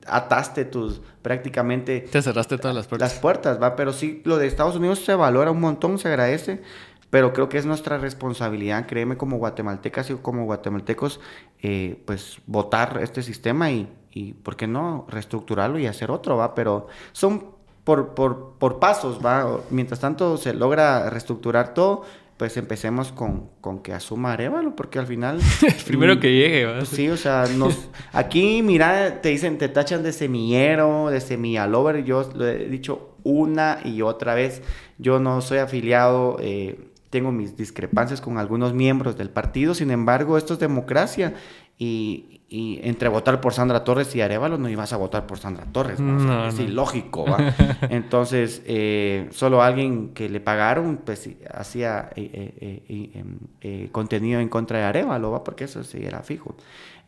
[0.06, 2.02] ataste tus prácticamente...
[2.02, 3.10] Te cerraste todas las puertas.
[3.10, 3.74] Las puertas, ¿va?
[3.74, 6.62] Pero sí, lo de Estados Unidos se valora un montón, se agradece
[7.10, 11.20] pero creo que es nuestra responsabilidad, créeme, como guatemaltecas y como guatemaltecos,
[11.62, 16.54] eh, pues votar este sistema y, y, ¿por qué no?, reestructurarlo y hacer otro, ¿va?
[16.54, 19.60] Pero son por, por, por pasos, ¿va?
[19.70, 22.02] Mientras tanto se logra reestructurar todo,
[22.36, 25.40] pues empecemos con, con que asuma Arevalo, porque al final...
[25.86, 26.84] Primero que llegue, ¿va?
[26.84, 32.30] sí, o sea, nos, aquí, mira, te dicen, te tachan de semillero, de semillalover, yo
[32.34, 34.62] lo he dicho una y otra vez,
[34.98, 36.36] yo no soy afiliado...
[36.40, 41.34] Eh, tengo mis discrepancias con algunos miembros del partido, sin embargo, esto es democracia
[41.78, 45.66] y, y entre votar por Sandra Torres y Arevalo no ibas a votar por Sandra
[45.66, 46.00] Torres.
[46.48, 47.26] es ilógico.
[47.90, 53.20] Entonces, eh, solo alguien que le pagaron pues hacía eh,
[53.60, 55.44] em, contenido en contra de Arevalo, ¿va?
[55.44, 56.56] porque eso sí era fijo.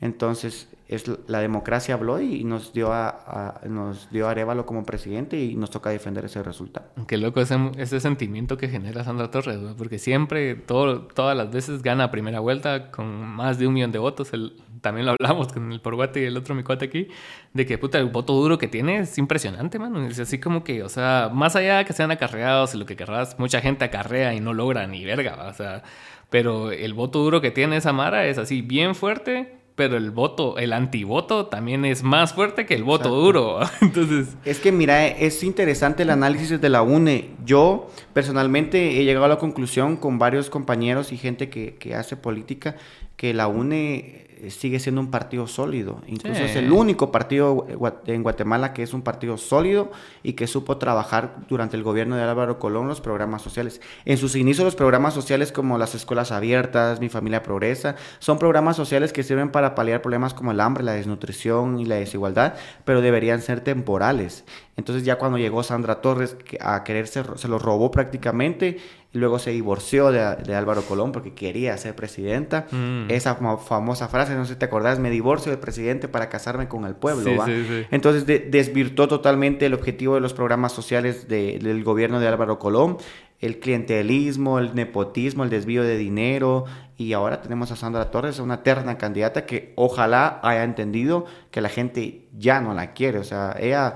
[0.00, 5.38] Entonces, es, la democracia habló y nos dio a, nos dio a Arevalo como presidente
[5.38, 6.86] y nos toca defender ese resultado.
[7.06, 11.82] Qué loco ese, ese sentimiento que genera Sandra Torres, porque siempre, todo, todas las veces
[11.82, 14.32] gana a primera vuelta con más de un millón de votos.
[14.32, 17.08] El, también lo hablamos con el Porguate y el otro mi cuate aquí,
[17.52, 20.04] de que puta, el voto duro que tiene es impresionante, mano.
[20.06, 22.96] Es así como que, o sea, más allá de que sean acarreados y lo que
[22.96, 25.82] querrás, mucha gente acarrea y no logra ni verga, o sea,
[26.30, 30.58] pero el voto duro que tiene esa Mara es así bien fuerte pero el voto,
[30.58, 33.60] el antivoto también es más fuerte que el voto duro.
[33.80, 34.36] Entonces...
[34.44, 37.30] Es que mira, es interesante el análisis de la UNE.
[37.46, 42.14] Yo personalmente he llegado a la conclusión con varios compañeros y gente que, que hace
[42.18, 42.76] política
[43.16, 46.00] que la UNE sigue siendo un partido sólido.
[46.06, 47.66] Incluso es el único partido
[48.06, 49.90] en Guatemala que es un partido sólido
[50.22, 53.80] y que supo trabajar durante el gobierno de Álvaro Colón los programas sociales.
[54.04, 58.76] En sus inicios los programas sociales como las escuelas abiertas, Mi Familia Progresa, son programas
[58.76, 63.00] sociales que sirven para paliar problemas como el hambre, la desnutrición y la desigualdad, pero
[63.00, 64.44] deberían ser temporales.
[64.76, 68.78] Entonces ya cuando llegó Sandra Torres a quererse, se lo robó prácticamente
[69.12, 72.66] y luego se divorció de, Álvaro Colón porque quería ser presidenta.
[72.70, 73.10] Mm.
[73.10, 76.84] Esa famosa frase, no sé si te acordás, me divorcio del presidente para casarme con
[76.84, 77.44] el pueblo.
[77.90, 82.98] Entonces desvirtuó totalmente el objetivo de los programas sociales del gobierno de Álvaro Colón,
[83.40, 86.66] el clientelismo, el nepotismo, el desvío de dinero.
[87.00, 91.70] Y ahora tenemos a Sandra Torres, una terna candidata que ojalá haya entendido que la
[91.70, 93.18] gente ya no la quiere.
[93.18, 93.94] O sea, ella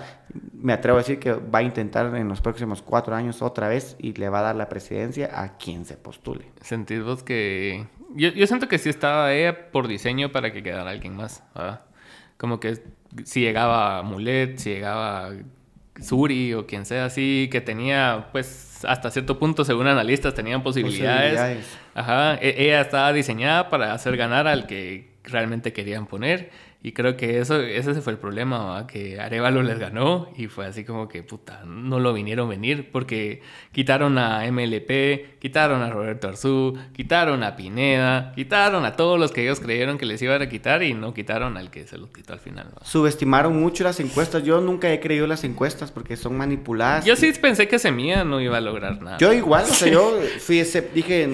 [0.55, 3.95] me atrevo a decir que va a intentar en los próximos cuatro años otra vez
[3.99, 6.47] y le va a dar la presidencia a quien se postule.
[6.63, 7.87] ¿Sentís vos que...
[8.15, 11.43] Yo, yo siento que sí estaba ella por diseño para que quedara alguien más.
[12.39, 12.85] Como que
[13.25, 15.31] si llegaba Mulet, si llegaba
[16.01, 21.67] Suri o quien sea así, que tenía pues hasta cierto punto, según analistas, tenían posibilidades.
[21.95, 26.51] Ajá, e, ella estaba diseñada para hacer ganar al que realmente querían poner.
[26.87, 30.85] Y creo que eso, ese fue el problema, que Arevalo les ganó y fue así
[30.85, 33.41] como que, puta, no lo vinieron a venir porque
[33.73, 39.45] quitaron a MLP, quitaron a Roberto Arzú, quitaron a Pineda, quitaron a todos los que
[39.45, 42.35] ellos creyeron que les iban a quitar y no quitaron al que se los quitó
[42.35, 42.69] al final.
[42.83, 44.43] Subestimaron mucho las encuestas.
[44.43, 47.07] Yo nunca he creído las encuestas porque son manipuladas.
[47.07, 49.17] Yo sí pensé que Semilla no iba a lograr nada.
[49.17, 51.33] Yo igual, o sea, yo fui ese, dije,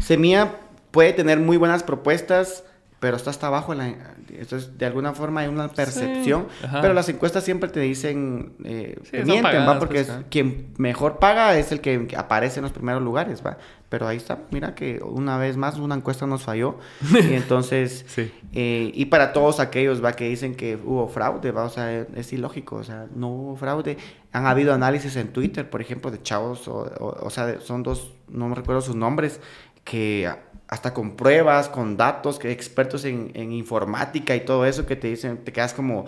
[0.00, 0.60] Semilla
[0.92, 2.64] puede tener muy buenas propuestas
[3.04, 3.74] pero está hasta abajo.
[3.74, 3.88] La,
[4.30, 6.46] entonces, de alguna forma hay una percepción,
[6.80, 9.78] pero las encuestas siempre te dicen, eh, mienten, ¿va?
[9.78, 13.58] Porque pues, quien mejor paga es el que aparece en los primeros lugares, ¿va?
[13.90, 16.78] Pero ahí está, mira que una vez más una encuesta nos falló.
[17.12, 18.06] y entonces,
[18.54, 20.12] eh, y para todos aquellos, ¿va?
[20.12, 21.64] Que dicen que hubo fraude, ¿va?
[21.64, 23.98] O sea, es ilógico, o sea, no hubo fraude.
[24.32, 26.90] Han habido análisis en Twitter, por ejemplo, de chavos, o,
[27.20, 29.40] o sea, son dos, no me recuerdo sus nombres,
[29.84, 30.30] que
[30.68, 35.44] hasta con pruebas, con datos, que expertos en, informática y todo eso que te dicen,
[35.44, 36.06] te quedas como,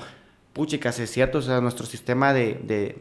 [0.52, 2.96] puchicas, es cierto, o sea, nuestro sistema de,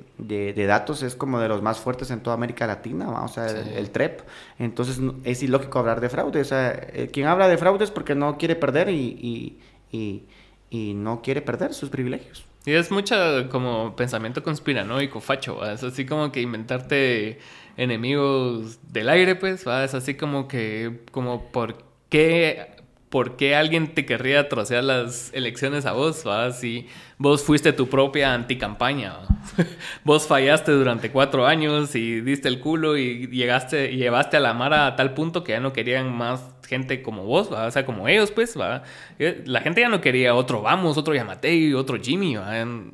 [0.68, 4.22] datos es como de los más fuertes en toda América Latina, o sea, el, TREP.
[4.60, 8.14] Entonces es ilógico hablar de fraude, o sea, eh, quien habla de fraude es porque
[8.14, 9.58] no quiere perder y,
[9.92, 10.24] y,
[10.70, 12.46] y no quiere perder sus privilegios.
[12.66, 13.16] Y es mucho
[13.50, 17.40] como pensamiento conspiranoico, facho, es así como que inventarte
[17.78, 19.84] enemigos del aire, pues, ¿va?
[19.84, 22.76] es así como que, como por qué,
[23.10, 26.52] por qué alguien te querría trocear las elecciones a vos, ¿va?
[26.52, 29.16] si vos fuiste tu propia anticampaña,
[30.04, 34.54] vos fallaste durante cuatro años y diste el culo y llegaste, y llevaste a la
[34.54, 37.68] mara a tal punto que ya no querían más gente como vos, ¿va?
[37.68, 38.84] o sea, como ellos, pues, ¿va?
[39.20, 42.38] Eh, la gente ya no quería otro Vamos, otro Yamatei, otro Jimmy,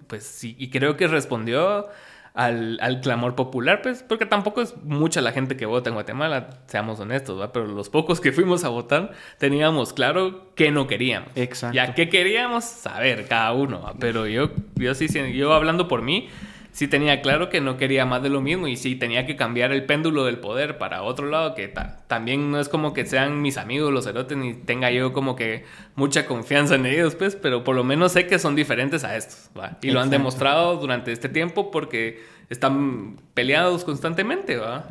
[0.07, 1.87] pues, y creo que respondió
[2.33, 6.49] al, al, clamor popular, pues, porque tampoco es mucha la gente que vota en Guatemala,
[6.67, 7.51] seamos honestos, ¿va?
[7.51, 11.29] pero los pocos que fuimos a votar teníamos claro que no queríamos.
[11.35, 11.75] Exacto.
[11.75, 16.29] Ya que queríamos saber cada uno, pero yo, yo sí, yo hablando por mí,
[16.71, 19.71] sí tenía claro que no quería más de lo mismo y sí tenía que cambiar
[19.71, 21.73] el péndulo del poder para otro lado, que
[22.07, 25.65] también no es como que sean mis amigos los erotes ni tenga yo como que
[25.95, 29.49] mucha confianza en ellos, pues, pero por lo menos sé que son diferentes a estos,
[29.57, 29.77] ¿va?
[29.81, 34.87] Y lo han demostrado durante este tiempo porque están peleados constantemente, ¿va?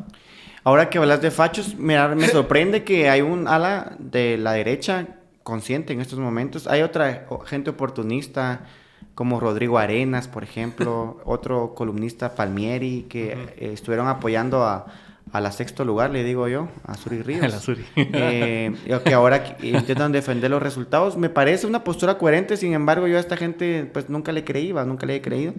[0.63, 5.07] Ahora que hablas de fachos, me sorprende que hay un ala de la derecha
[5.41, 6.67] consciente en estos momentos.
[6.67, 8.67] Hay otra gente oportunista
[9.15, 14.85] como Rodrigo Arenas, por ejemplo, otro columnista Palmieri, que eh, estuvieron apoyando a,
[15.31, 17.43] a la sexto lugar, le digo yo, a Suri Ríos.
[17.43, 17.85] A la Suri.
[17.95, 21.17] Eh, que ahora intentan defender los resultados.
[21.17, 24.71] Me parece una postura coherente, sin embargo, yo a esta gente pues nunca le creí,
[24.71, 24.83] ¿va?
[24.83, 25.53] nunca le he creído.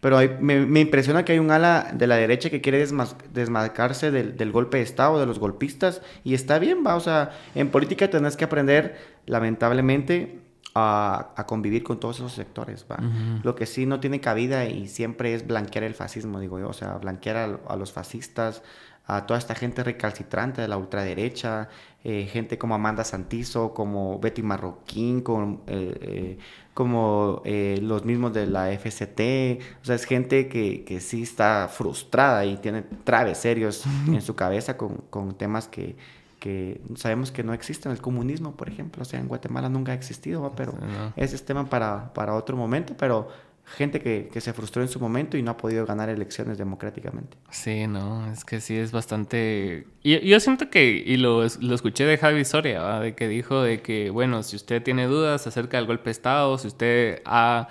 [0.00, 2.84] Pero me, me, impresiona que hay un ala de la derecha que quiere
[3.32, 6.96] desmarcarse del, del, golpe de Estado, de los golpistas, y está bien, va.
[6.96, 10.41] O sea, en política tenés que aprender, lamentablemente,
[10.74, 12.86] a, convivir con todos esos sectores.
[12.90, 12.98] ¿va?
[13.42, 16.72] Lo que sí no tiene cabida y siempre es blanquear el fascismo, digo yo, o
[16.72, 18.62] sea, blanquear a, los fascistas,
[19.06, 21.68] a toda esta gente recalcitrante de la ultraderecha,
[22.04, 26.38] eh, gente como Amanda Santizo, como Betty Marroquín, como, eh, eh,
[26.72, 32.46] como los mismos de la FCT, o sea, es gente que, que sí está frustrada
[32.46, 35.96] y tiene traves serios en su cabeza con, con temas que
[36.42, 39.94] que sabemos que no existe el comunismo, por ejemplo, o sea, en Guatemala nunca ha
[39.94, 40.74] existido, pero
[41.14, 43.28] ese es tema para, para otro momento, pero
[43.64, 47.36] gente que, que, se frustró en su momento y no ha podido ganar elecciones democráticamente.
[47.50, 49.86] Sí, no, es que sí es bastante...
[50.02, 53.80] Y, yo siento que, y lo, lo escuché de Javi Soria, de que dijo de
[53.80, 57.68] que, bueno, si usted tiene dudas acerca del golpe de Estado, si usted ha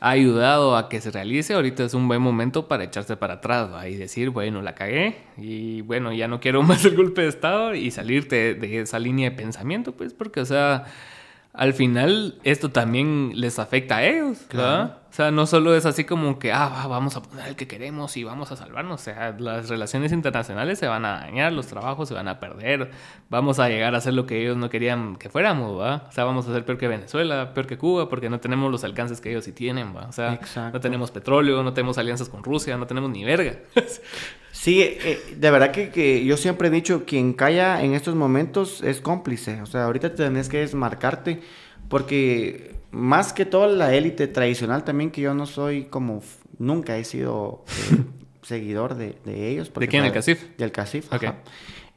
[0.00, 3.70] ha ayudado a que se realice, ahorita es un buen momento para echarse para atrás
[3.88, 7.74] y decir, bueno, la cagué y bueno, ya no quiero más el golpe de Estado
[7.74, 10.84] y salirte de esa línea de pensamiento, pues porque, o sea,
[11.52, 14.92] al final esto también les afecta a ellos, claro.
[15.18, 18.16] O sea, no solo es así como que, ah, vamos a poner el que queremos
[18.16, 19.00] y vamos a salvarnos.
[19.00, 22.92] O sea, las relaciones internacionales se van a dañar, los trabajos se van a perder,
[23.28, 26.06] vamos a llegar a ser lo que ellos no querían que fuéramos, ¿va?
[26.08, 28.84] O sea, vamos a ser peor que Venezuela, peor que Cuba, porque no tenemos los
[28.84, 30.06] alcances que ellos sí tienen, ¿va?
[30.06, 30.38] O sea,
[30.72, 33.58] no tenemos petróleo, no tenemos alianzas con Rusia, no tenemos ni verga.
[34.50, 38.82] Sí, eh, de verdad que, que, yo siempre he dicho, quien calla en estos momentos
[38.82, 39.62] es cómplice.
[39.62, 41.42] O sea, ahorita tenés que desmarcarte
[41.88, 46.22] porque más que todo la élite tradicional también, que yo no soy como,
[46.58, 48.04] nunca he sido eh,
[48.42, 49.72] seguidor de, ellos.
[49.72, 50.04] ¿De quién?
[50.04, 50.56] ¿El CACIF?
[50.56, 51.30] Del CACIF, okay.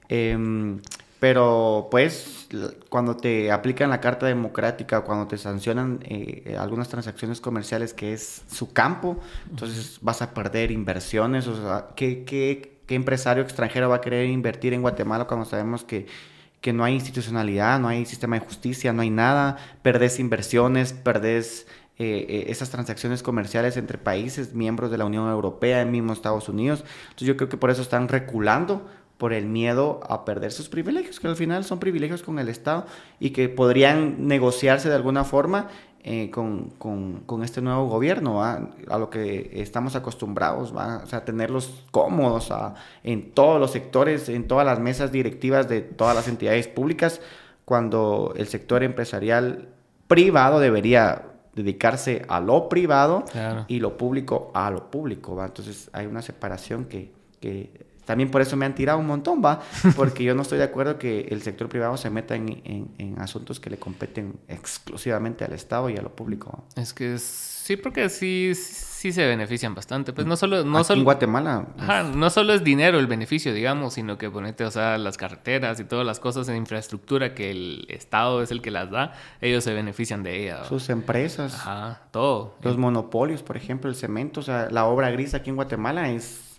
[0.09, 0.81] Em,
[1.21, 2.49] pero pues
[2.89, 8.41] cuando te aplican la Carta Democrática, cuando te sancionan eh, algunas transacciones comerciales que es
[8.51, 11.47] su campo, entonces vas a perder inversiones.
[11.47, 15.83] O sea, ¿qué, qué, qué empresario extranjero va a querer invertir en Guatemala cuando sabemos
[15.83, 16.07] que
[16.61, 21.67] que no hay institucionalidad, no hay sistema de justicia, no hay nada, perdés inversiones, perdés
[21.97, 26.49] eh, eh, esas transacciones comerciales entre países, miembros de la Unión Europea, en mismo Estados
[26.49, 26.83] Unidos.
[27.03, 31.19] Entonces yo creo que por eso están reculando por el miedo a perder sus privilegios,
[31.19, 32.87] que al final son privilegios con el Estado
[33.19, 35.67] y que podrían negociarse de alguna forma
[36.03, 41.01] eh, con, con, este nuevo gobierno, a lo que estamos acostumbrados, ¿va?
[41.03, 42.51] O sea, tenerlos cómodos
[43.03, 47.21] en todos los sectores, en todas las mesas directivas de todas las entidades públicas,
[47.65, 49.69] cuando el sector empresarial
[50.07, 53.23] privado debería dedicarse a lo privado
[53.67, 55.35] y lo público a lo público.
[55.35, 55.45] ¿va?
[55.45, 59.61] Entonces hay una separación que, que también por eso me han tirado un montón, va,
[59.95, 63.61] porque yo no estoy de acuerdo que el sector privado se meta en, en, asuntos
[63.61, 66.65] que le competen exclusivamente al Estado y a lo público.
[66.75, 70.11] Es que sí, porque sí, sí se benefician bastante.
[70.11, 70.65] Pues no solo...
[70.65, 71.67] No solo en Guatemala.
[71.77, 75.79] Ajá, no solo es dinero el beneficio, digamos, sino que ponete, o sea, las carreteras
[75.79, 79.63] y todas las cosas en infraestructura que el Estado es el que las da, ellos
[79.63, 80.65] se benefician de ella.
[80.65, 81.53] Sus empresas.
[81.53, 82.57] Ajá, todo.
[82.61, 86.50] Los monopolios, por ejemplo, el cemento, o sea, la obra gris aquí en Guatemala es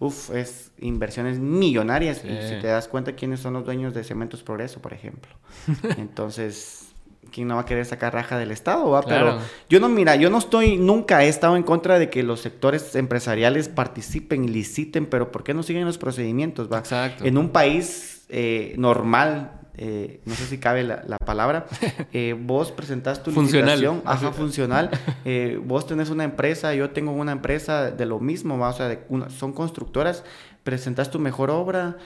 [0.00, 2.24] Uf, es inversiones millonarias.
[2.24, 5.30] Y si te das cuenta quiénes son los dueños de Cementos Progreso, por ejemplo.
[5.98, 6.88] Entonces,
[7.30, 8.88] ¿quién no va a querer sacar raja del Estado?
[8.90, 9.02] ¿va?
[9.02, 12.40] Pero yo no, mira, yo no estoy, nunca he estado en contra de que los
[12.40, 16.72] sectores empresariales participen y liciten, pero ¿por qué no siguen los procedimientos?
[16.72, 16.78] ¿va?
[16.78, 17.26] Exacto.
[17.26, 21.64] En un país eh, normal, eh, no sé si cabe la, palabra,
[22.12, 24.90] eh, vos presentás tu licitación, ajá, funcional,
[25.24, 29.54] eh, vos tenés una empresa, yo tengo una empresa de lo mismo, o sea, son
[29.54, 30.22] constructoras,
[30.64, 31.96] presentas tu mejor obra,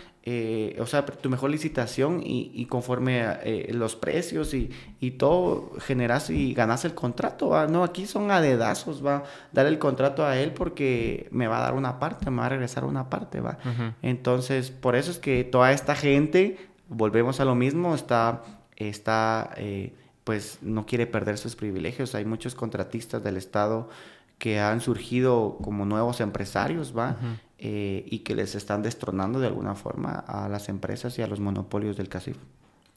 [0.78, 3.26] o sea, tu mejor licitación y, conforme
[3.70, 7.66] los precios y, todo, generas y ganas el contrato, ¿va?
[7.66, 11.62] no, aquí son a dedazos, va, dar el contrato a él porque me va a
[11.62, 13.58] dar una parte, me va a regresar una parte, va.
[14.00, 18.42] Entonces, por eso es que toda esta gente volvemos a lo mismo, está,
[18.76, 19.94] está eh,
[20.24, 22.14] pues no quiere perder sus privilegios.
[22.14, 23.88] Hay muchos contratistas del Estado
[24.38, 27.16] que han surgido como nuevos empresarios, ¿va?
[27.58, 31.40] Eh, y que les están destronando de alguna forma a las empresas y a los
[31.40, 32.36] monopolios del CACIF.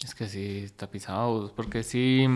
[0.04, 2.28] Es que sí, está pisado, porque sí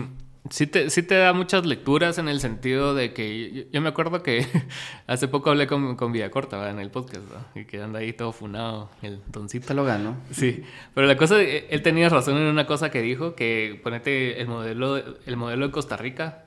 [0.50, 4.24] Sí te, sí te da muchas lecturas en el sentido de que yo, me acuerdo
[4.24, 4.44] que
[5.06, 7.22] hace poco hablé con, con Villacorta en el podcast
[7.54, 9.72] y que anda ahí todo funado el doncito.
[9.72, 10.16] lo ganó.
[10.32, 14.48] Sí, pero la cosa, él tenía razón en una cosa que dijo, que ponete el
[14.48, 16.46] modelo, el modelo de Costa Rica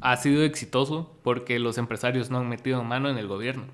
[0.00, 3.64] ha sido exitoso porque los empresarios no han metido mano en el gobierno.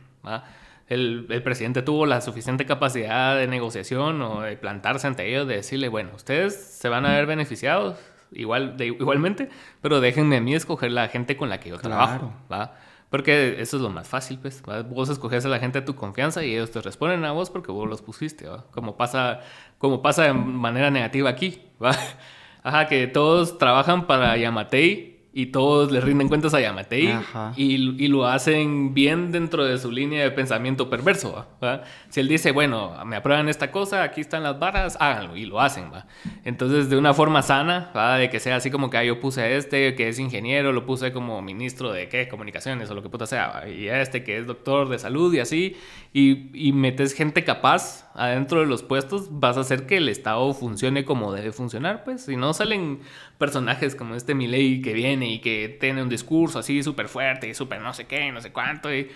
[0.88, 5.57] el, el, presidente tuvo la suficiente capacidad de negociación o de plantarse ante ellos, de
[5.57, 7.99] decirle, bueno, ustedes se van a ver beneficiados
[8.37, 9.48] igual, de, igualmente,
[9.81, 12.75] pero déjenme a mí escoger la gente con la que yo trabajo, ¿va?
[13.10, 14.63] Porque eso es lo más fácil, pues.
[14.90, 17.71] Vos escoges a la gente de tu confianza y ellos te responden a vos porque
[17.71, 18.65] vos los pusiste, ¿va?
[18.73, 19.40] Como pasa,
[19.79, 21.92] como pasa de manera negativa aquí, ¿va?
[22.63, 27.14] Ajá, que todos trabajan para Yamatei y todos le rinden cuentas a Yamatei
[27.56, 31.46] y, y, lo hacen bien dentro de su línea de pensamiento perverso.
[31.62, 31.82] ¿va?
[32.08, 35.60] Si él dice, bueno, me aprueban esta cosa, aquí están las barras, háganlo y lo
[35.60, 35.92] hacen.
[35.92, 36.06] ¿va?
[36.46, 38.16] Entonces, de una forma sana, ¿va?
[38.16, 40.87] de que sea así como que ah, yo puse a este que es ingeniero, lo
[40.87, 44.38] puse como ministro de qué, comunicaciones o lo que puta sea, y a este que
[44.38, 45.76] es doctor de salud y así,
[46.14, 50.52] y, y metes gente capaz adentro de los puestos, vas a hacer que el Estado
[50.54, 52.25] funcione como debe funcionar, pues.
[52.25, 53.00] Si no salen
[53.38, 57.54] personajes como este Milei que viene y que tiene un discurso así súper fuerte y
[57.54, 59.10] súper no sé qué, no sé cuánto, y,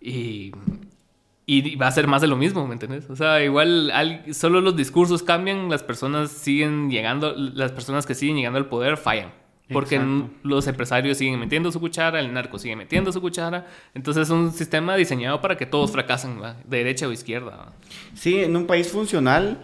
[0.00, 3.08] y, va a ser más de lo mismo, ¿me entiendes?
[3.10, 3.92] O sea, igual
[4.32, 8.96] solo los discursos cambian, las personas siguen llegando, las personas que siguen llegando al poder
[8.96, 9.32] fallan.
[9.70, 10.00] Porque
[10.42, 13.66] los empresarios siguen metiendo su cuchara, el narco sigue metiendo su cuchara.
[13.94, 17.72] Entonces es un sistema diseñado para que todos fracasen, de derecha o izquierda.
[18.14, 19.62] Sí, en un país funcional,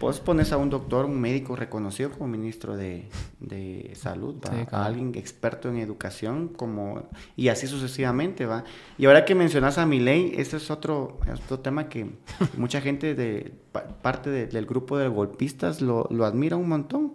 [0.00, 3.08] vos pones a un doctor, un médico reconocido como ministro de,
[3.40, 4.36] de salud,
[4.70, 8.64] a alguien experto en educación, como y así sucesivamente, va.
[8.98, 12.10] Y ahora que mencionas a Milei, este es otro, otro tema que
[12.56, 13.52] mucha gente de
[14.02, 17.12] parte del grupo de golpistas lo, lo admira un montón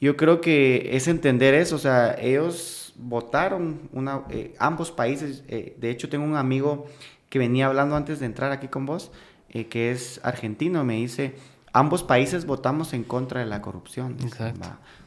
[0.00, 5.76] yo creo que es entender eso, o sea, ellos votaron, una, eh, ambos países, eh,
[5.78, 6.86] de hecho tengo un amigo
[7.28, 9.12] que venía hablando antes de entrar aquí con vos,
[9.50, 11.34] eh, que es argentino, me dice,
[11.72, 14.16] ambos países votamos en contra de la corrupción.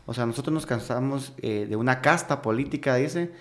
[0.06, 3.32] O sea, nosotros nos cansamos de una casta política, dice,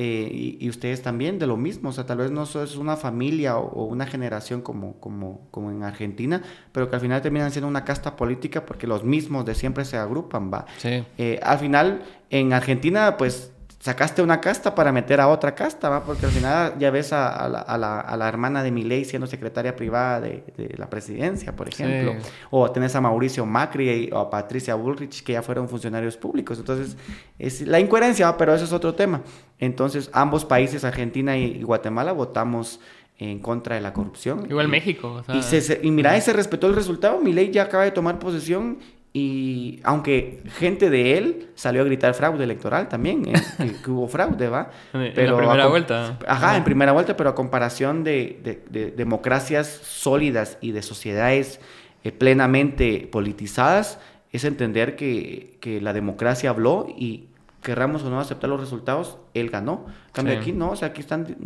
[0.00, 3.58] eh, y, ustedes también de lo mismo, o sea, tal vez no es una familia
[3.58, 6.40] o, una generación como, como, como, en Argentina,
[6.70, 9.96] pero que al final terminan siendo una casta política porque los mismos de siempre se
[9.96, 10.66] agrupan, va.
[10.76, 11.04] Sí.
[11.18, 16.02] Eh, al final, en Argentina, pues sacaste una casta para meter a otra casta, ¿va?
[16.02, 19.26] Porque al final ya ves a, la, a la, a la hermana de Milei siendo
[19.26, 22.14] secretaria privada de, de la presidencia, por ejemplo.
[22.50, 26.58] O tenés a Mauricio Macri o a Patricia Bullrich, que ya fueron funcionarios públicos.
[26.58, 26.96] Entonces,
[27.38, 29.22] es la incoherencia, pero eso es otro tema.
[29.60, 32.80] Entonces, ambos países, Argentina y, Guatemala, votamos
[33.18, 34.46] en contra de la corrupción.
[34.48, 35.22] Igual México.
[35.32, 37.20] y, se, y mira, y se respetó el resultado.
[37.20, 38.78] Milei ya acaba de tomar posesión
[39.12, 43.32] y aunque gente de él salió a gritar fraude electoral también, ¿eh?
[43.84, 44.70] que, hubo fraude, ¿va?
[44.92, 46.18] Pero en la primera vuelta.
[46.26, 51.60] Ajá, en primera vuelta, pero a comparación de, democracias sólidas y de sociedades
[52.04, 53.98] eh, plenamente politizadas,
[54.30, 57.27] es entender que, que la democracia habló y
[57.62, 59.86] querramos o no aceptar los resultados, él ganó.
[60.12, 61.36] cambio aquí no, o sea, aquí están,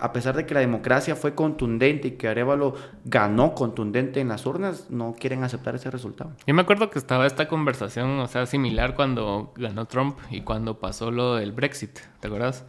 [0.00, 2.74] a pesar de que la democracia fue contundente y que Arevalo
[3.04, 6.32] ganó contundente en las urnas, no quieren aceptar ese resultado.
[6.46, 10.78] Yo me acuerdo que estaba esta conversación, o sea, similar cuando ganó Trump y cuando
[10.78, 12.64] pasó lo del Brexit, ¿te acuerdas?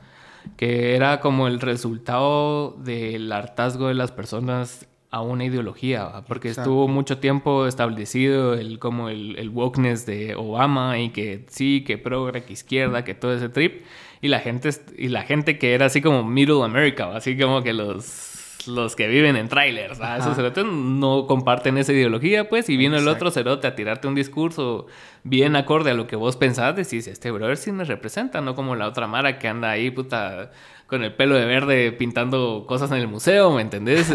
[0.55, 6.87] Que era como el resultado del hartazgo de las personas a una ideología, porque estuvo
[6.87, 12.43] mucho tiempo establecido el como el, el, wokeness de Obama y que sí, que progre,
[12.43, 13.83] que izquierda, que todo ese trip.
[14.21, 17.73] Y la gente y la gente que era así como middle America, así como que
[17.73, 18.29] los
[18.67, 23.07] los que viven en trailers, esos cerotes no comparten esa ideología, pues, y vino el
[23.07, 24.87] otro cerote a tirarte un discurso
[25.23, 28.75] bien acorde a lo que vos pensás, decís, este brother sí me representa, no como
[28.75, 30.51] la otra Mara que anda ahí, puta,
[30.89, 34.11] con el pelo de verde pintando cosas en el museo, ¿me entendés?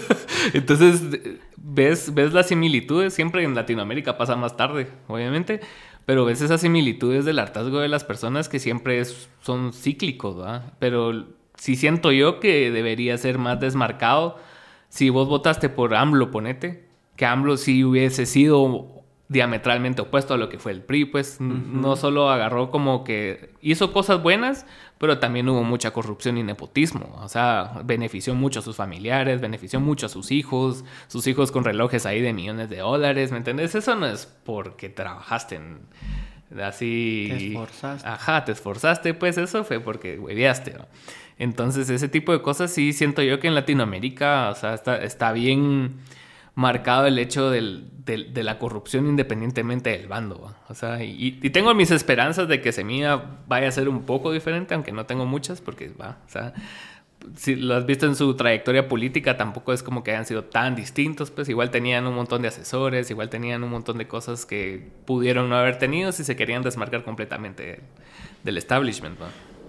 [0.52, 1.02] Entonces,
[1.56, 5.60] ves, ves las similitudes, siempre en Latinoamérica pasa más tarde, obviamente,
[6.04, 9.02] pero ves esas similitudes del hartazgo de las personas que siempre
[9.40, 10.72] son cíclicos, ¿verdad?
[10.80, 14.38] Pero sí siento yo que debería ser más desmarcado.
[14.88, 20.48] Si vos votaste por AMLO, ponete, que AMLO sí hubiese sido diametralmente opuesto a lo
[20.48, 24.66] que fue el PRI, pues no solo agarró como que hizo cosas buenas,
[24.98, 29.80] pero también hubo mucha corrupción y nepotismo, o sea, benefició mucho a sus familiares, benefició
[29.80, 33.74] mucho a sus hijos, sus hijos con relojes ahí de millones de dólares, ¿me entendés?
[33.74, 35.80] Eso no es porque trabajaste en
[36.62, 37.26] así...
[37.28, 38.08] Te esforzaste.
[38.08, 40.86] Ajá, te esforzaste, pues eso fue porque hueveaste, ¿no?
[41.38, 45.32] Entonces, ese tipo de cosas sí siento yo que en Latinoamérica, o sea, está, está
[45.32, 45.96] bien
[46.56, 50.54] marcado el hecho del, de la corrupción independientemente del bando.
[50.68, 54.74] O sea, y, tengo mis esperanzas de que Semilla vaya a ser un poco diferente,
[54.74, 56.54] aunque no tengo muchas, porque va, o sea,
[57.36, 60.74] si lo has visto en su trayectoria política, tampoco es como que hayan sido tan
[60.74, 64.88] distintos, pues igual tenían un montón de asesores, igual tenían un montón de cosas que
[65.04, 67.80] pudieron no haber tenido si se querían desmarcar completamente
[68.44, 69.18] del establishment.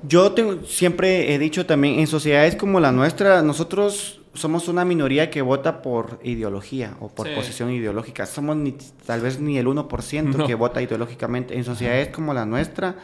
[0.07, 5.29] Yo tengo, siempre he dicho también, en sociedades como la nuestra, nosotros somos una minoría
[5.29, 8.25] que vota por ideología o por posición ideológica.
[8.25, 8.73] Somos ni,
[9.05, 11.57] tal vez ni el 1% que vota ideológicamente.
[11.57, 12.95] En sociedades como la nuestra,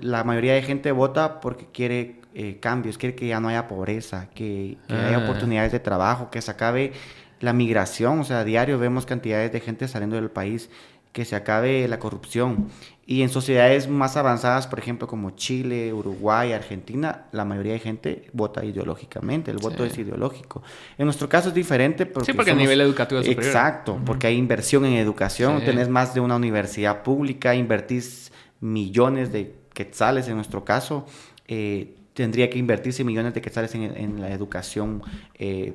[0.00, 4.30] la mayoría de gente vota porque quiere eh, cambios, quiere que ya no haya pobreza,
[4.30, 5.24] que, haya ah.
[5.24, 6.92] oportunidades de trabajo, que se acabe
[7.40, 8.20] la migración.
[8.20, 10.70] O sea, a diario vemos cantidades de gente saliendo del país
[11.18, 12.68] que se acabe la corrupción.
[13.04, 18.30] Y en sociedades más avanzadas, por ejemplo, como Chile, Uruguay, Argentina, la mayoría de gente
[18.32, 20.62] vota ideológicamente, el voto es ideológico.
[20.96, 22.30] En nuestro caso es diferente porque...
[22.30, 23.52] Sí, porque a nivel educativo es superior.
[23.52, 29.56] Exacto, porque hay inversión en educación, tenés más de una universidad pública, invertís millones de
[29.74, 31.04] quetzales en nuestro caso,
[31.48, 35.02] eh, tendría que invertirse millones de quetzales en, en la educación
[35.34, 35.74] eh,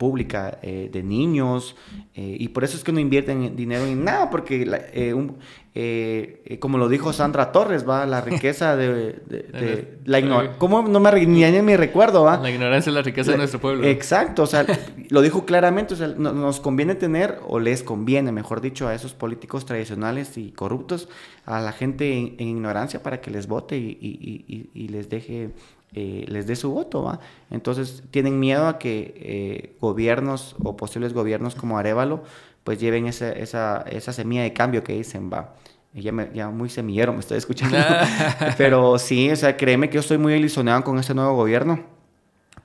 [0.00, 1.76] pública eh, de niños
[2.14, 4.66] eh, y por eso es que no invierten dinero en nada porque
[5.74, 11.26] eh, como lo dijo Sandra Torres va la riqueza de, la ignorancia cómo no me
[11.26, 13.86] ni, ni me recuerdo va la ignorancia es la riqueza de nuestro pueblo.
[13.86, 14.64] Exacto o sea
[15.10, 19.12] lo dijo claramente o sea nos conviene tener o les conviene mejor dicho a esos
[19.12, 21.10] políticos tradicionales y corruptos
[21.44, 25.50] a la gente en, ignorancia para que les vote y les deje
[25.94, 27.20] eh, les dé su voto, ¿va?
[27.50, 32.22] Entonces tienen miedo a que eh, gobiernos o posibles gobiernos como Arevalo
[32.64, 35.54] pues lleven esa, esa, esa semilla de cambio que dicen, va.
[35.92, 37.76] Ya, me, ya muy semillero me estoy escuchando.
[38.56, 41.80] Pero sí, o sea, créeme que yo estoy muy ilusionado con este nuevo gobierno.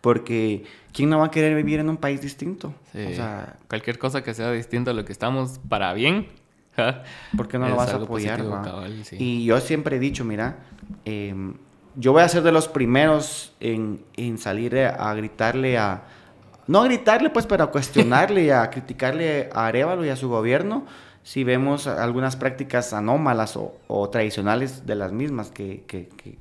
[0.02, 0.64] Porque
[0.94, 2.76] ¿quién no va a querer vivir en un país distinto?
[2.94, 6.28] O sea, cualquier cosa que sea distinto a lo que estamos para bien.
[7.36, 8.46] ¿Por qué no lo vas a apoyar?
[9.18, 10.60] Y yo siempre he dicho, mira,
[11.06, 11.34] eh,
[11.96, 14.00] yo voy a ser de los primeros en,
[14.38, 16.04] salir a, gritarle a...
[16.68, 20.30] No a gritarle, pues, pero a cuestionarle y a criticarle a Arevalo y a su
[20.30, 20.86] gobierno
[21.26, 25.84] si vemos algunas prácticas anómalas o, tradicionales de las mismas que,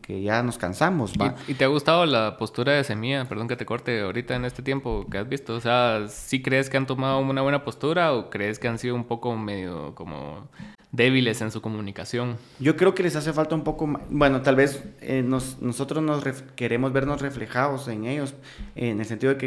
[0.07, 1.15] ya nos cansamos.
[1.49, 3.25] ¿Y, te ha gustado la postura de Semilla?
[3.25, 5.55] Perdón que te corte ahorita en este tiempo que has visto.
[5.55, 8.95] O sea, ¿sí crees que han tomado una buena postura o crees que han sido
[8.95, 10.49] un poco medio como
[10.95, 12.37] débiles en su comunicación.
[12.61, 16.25] Yo creo que les hace falta un poco, bueno, tal vez eh, nosotros nos
[16.55, 18.35] queremos vernos reflejados en ellos,
[18.77, 19.47] en el sentido de que,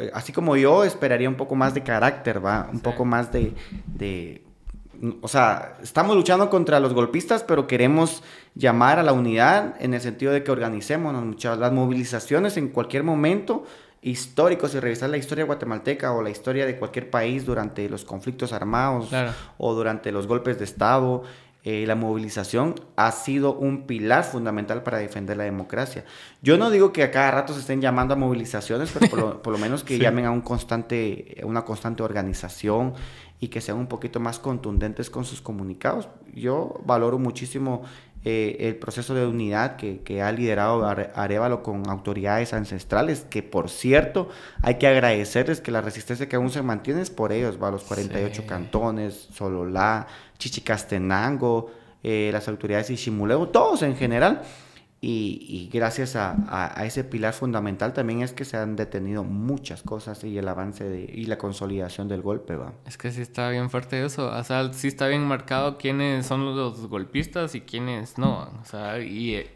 [0.00, 2.68] eh, así como yo, esperaría un poco más de carácter, ¿va?
[2.72, 3.52] Un poco más de,
[3.86, 4.42] de,
[5.20, 8.22] o sea, estamos luchando contra los golpistas, pero queremos
[8.54, 13.64] llamar a la unidad en el sentido de que organicemos las movilizaciones en cualquier momento
[14.06, 18.52] históricos y revisar la historia guatemalteca o la historia de cualquier país durante los conflictos
[18.52, 19.10] armados
[19.58, 21.24] o durante los golpes de Estado,
[21.64, 26.04] eh, la movilización ha sido un pilar fundamental para defender la democracia.
[26.40, 29.58] Yo no digo que a cada rato se estén llamando a movilizaciones, pero por lo,
[29.58, 32.94] menos que llamen a un constante, una constante organización
[33.40, 36.08] y que sean un poquito más contundentes con sus comunicados.
[36.32, 37.82] Yo valoro muchísimo
[38.28, 44.28] eh, el proceso de unidad que, ha liderado Arevalo con autoridades ancestrales, que por cierto
[44.62, 47.84] hay que agradecerles que la resistencia que aún se mantiene es por ellos, va los
[47.84, 50.08] 48 cantones, Sololá,
[50.38, 51.70] Chichicastenango,
[52.02, 54.42] eh, las autoridades de Chimulego, todos en general
[55.00, 60.36] y, gracias a, ese pilar fundamental también es que se han detenido muchas cosas y
[60.38, 62.72] el avance y la consolidación del golpe, ¿va?
[62.86, 64.28] Es que sí está bien fuerte eso.
[64.28, 68.50] O sea, sí está bien marcado quiénes son los golpistas y quiénes no.
[68.60, 69.46] O sea, y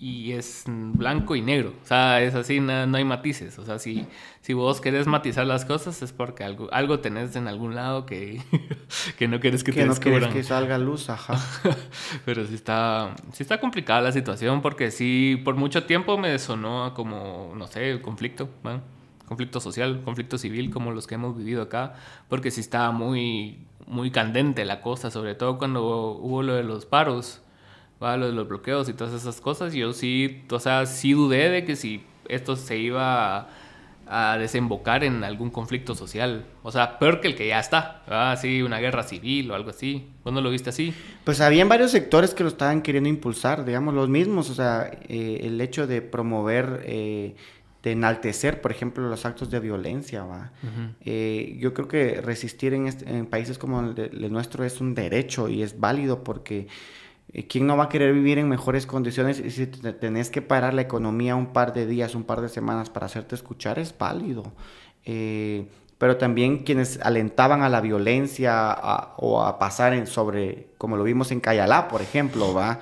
[0.00, 1.74] y es blanco y negro.
[1.82, 3.58] O sea, es así, no, hay matices.
[3.58, 4.06] O sea, si,
[4.40, 8.40] si vos querés matizar las cosas es porque algo, algo tenés en algún lado que,
[9.18, 11.38] que no quieres que, que no quieres que salga luz, ajá.
[12.24, 16.94] Pero sí está, sí está complicada la situación porque sí, por mucho tiempo me sonó
[16.94, 18.48] como, no sé, conflicto,
[19.26, 21.92] conflicto social, conflicto civil como los que hemos vivido acá,
[22.30, 26.86] porque sí estaba muy, muy candente la cosa, sobre todo cuando hubo lo de los
[26.86, 27.42] paros
[28.00, 31.64] lo de los bloqueos y todas esas cosas, yo sí, o sea, sí dudé de
[31.64, 33.48] que si esto se iba
[34.06, 36.44] a, desembocar en algún conflicto social.
[36.64, 40.08] O sea, peor que el que ya está, así una guerra civil o algo así.
[40.24, 40.92] ¿Vos no lo viste así?
[41.22, 44.50] Pues habían varios sectores que lo estaban queriendo impulsar, digamos, los mismos.
[44.50, 46.82] O sea, eh, el hecho de promover...
[46.86, 47.36] Eh,
[47.82, 50.24] de enaltecer, por ejemplo, los actos de violencia.
[50.24, 50.52] ¿va?
[51.04, 55.62] Eh, yo creo que resistir en, en países como el, nuestro es un derecho y
[55.62, 56.68] es válido porque
[57.48, 60.82] ¿Quién no va a querer vivir en mejores condiciones y si tenés que parar la
[60.82, 63.78] economía un par de días, un par de semanas para hacerte escuchar?
[63.78, 64.52] Es válido.
[65.04, 65.66] Eh,
[66.00, 68.74] pero también quienes alentaban a la violencia
[69.18, 72.80] o a pasar en sobre, como lo vimos en Cayalá, por ejemplo, va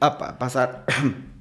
[0.00, 0.84] a pasar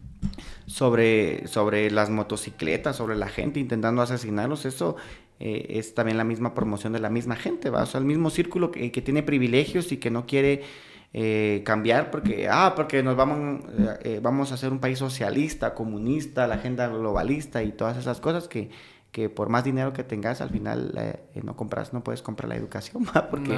[0.66, 4.96] sobre, sobre las motocicletas, sobre la gente intentando asesinarlos, eso
[5.42, 8.30] eh, es también la misma promoción de la misma gente, va o sea, el mismo
[8.30, 10.64] círculo que, que tiene privilegios y que no quiere
[11.14, 13.62] eh, cambiar porque, ah, porque nos vamos,
[14.04, 18.48] eh, vamos a ser un país socialista, comunista, la agenda globalista y todas esas cosas
[18.48, 18.70] que,
[19.18, 22.56] que por más dinero que tengas, al final eh, no compras, no puedes comprar la
[22.56, 23.58] educación, porque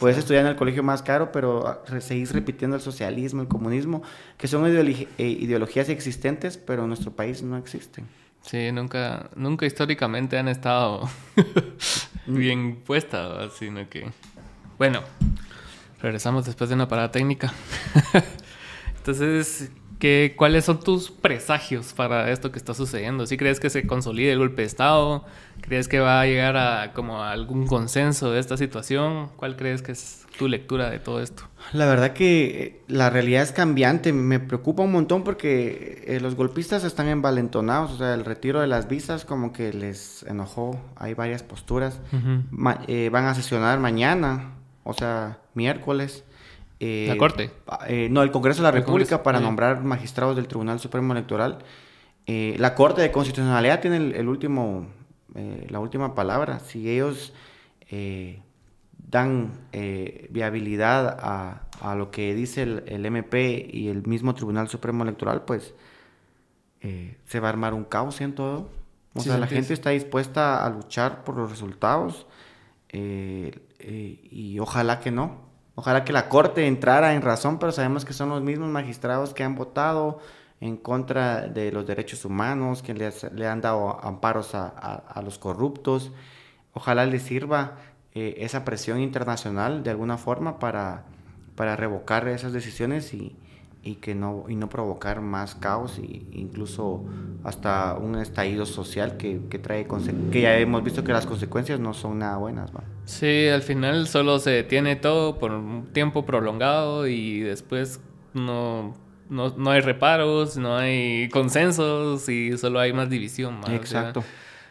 [0.00, 4.02] puedes estudiar en el colegio más caro, pero ah, seguís repitiendo el socialismo, el comunismo,
[4.36, 8.08] que son eh, ideologías existentes, pero en nuestro país no existen.
[8.42, 11.08] Sí, nunca, nunca históricamente han estado
[12.26, 14.10] bien puestas, sino que...
[14.76, 15.02] Bueno,
[16.00, 17.52] regresamos después de una parada técnica.
[18.96, 23.26] Entonces, ¿qué, ¿cuáles son tus presagios para esto que está sucediendo?
[23.26, 25.24] ¿Sí crees que se consolide el golpe de Estado?
[25.60, 29.30] ¿Crees que va a llegar a como algún consenso de esta situación?
[29.36, 31.44] ¿Cuál crees que es tu lectura de todo esto?
[31.72, 34.12] La verdad que eh, la realidad es cambiante.
[34.12, 37.92] Me preocupa un montón porque eh, los golpistas están envalentonados.
[37.92, 40.78] O sea, el retiro de las visas como que les enojó.
[40.96, 42.00] Hay varias posturas.
[42.86, 44.55] Eh, van a sesionar mañana,
[44.86, 46.24] o sea, miércoles.
[46.78, 47.50] ¿La Corte?
[48.10, 51.58] no, el Congreso de la República para nombrar magistrados del Tribunal Supremo Electoral.
[52.26, 54.86] la Corte de Constitucionalidad tiene el último
[55.36, 56.60] eh, la última palabra.
[56.60, 57.34] Si ellos
[57.90, 58.40] eh,
[58.96, 65.44] dan eh, viabilidad a, lo que dice el, MP y el mismo Tribunal Supremo Electoral,
[65.44, 65.74] pues
[66.80, 68.70] se va a armar un caos en todo.
[69.12, 72.26] O sea, la gente está dispuesta a luchar por los resultados
[73.86, 75.46] y ojalá que no.
[75.76, 79.44] Ojalá que la Corte entrara en razón, pero sabemos que son los mismos magistrados que
[79.44, 80.20] han votado
[80.60, 86.12] en contra de los derechos humanos, que le han dado amparos a, los corruptos.
[86.72, 87.76] Ojalá les sirva
[88.14, 91.04] eh, esa presión internacional de alguna forma para,
[91.56, 93.36] para revocar esas decisiones y,
[93.94, 97.04] que no, y no provocar más caos e incluso
[97.44, 99.86] hasta un estallido social que, que trae
[100.32, 102.72] que ya hemos visto que las consecuencias no son nada buenas.
[103.04, 108.00] Sí, al final solo se detiene todo por un tiempo prolongado y después
[108.34, 108.94] no
[109.28, 113.60] no, no hay reparos, no hay consensos y solo hay más división.
[113.68, 114.22] Exacto.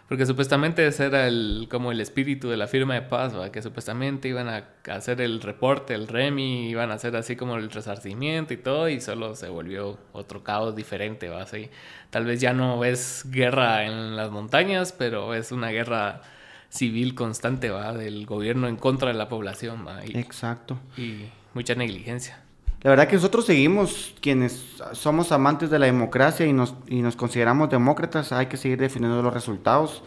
[0.08, 4.28] Porque supuestamente ese era el, como el espíritu de la firma de paz, que supuestamente
[4.28, 8.58] iban a hacer el reporte, el REMI, iban a hacer así como el resarcimiento y
[8.58, 11.30] todo, y solo se volvió otro caos diferente.
[11.30, 11.42] ¿va?
[11.42, 11.70] Así,
[12.12, 16.22] tal vez ya no es guerra en las montañas, pero es una guerra
[16.70, 17.94] civil constante ¿va?
[17.94, 19.88] del gobierno en contra de la población.
[19.88, 20.04] ¿va?
[20.06, 20.78] Exacto.
[20.98, 21.26] Y
[21.56, 22.45] mucha negligencia.
[22.86, 27.16] La verdad que nosotros seguimos, quienes somos amantes de la democracia y nos, y nos
[27.16, 30.04] consideramos demócratas, hay que seguir definiendo los resultados.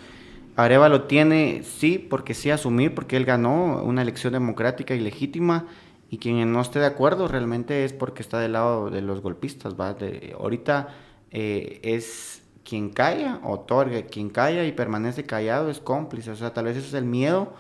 [0.56, 5.66] lo tiene, sí, porque sí asumir, porque él ganó una elección democrática y legítima,
[6.08, 9.74] y quien no esté de acuerdo realmente es porque está del lado de los golpistas,
[9.74, 9.96] ¿va?
[10.38, 10.94] ahorita
[11.32, 16.66] eh, es quien calla, otorga, quien calla y permanece callado es cómplice, o sea, tal
[16.66, 17.54] vez eso es el miedo,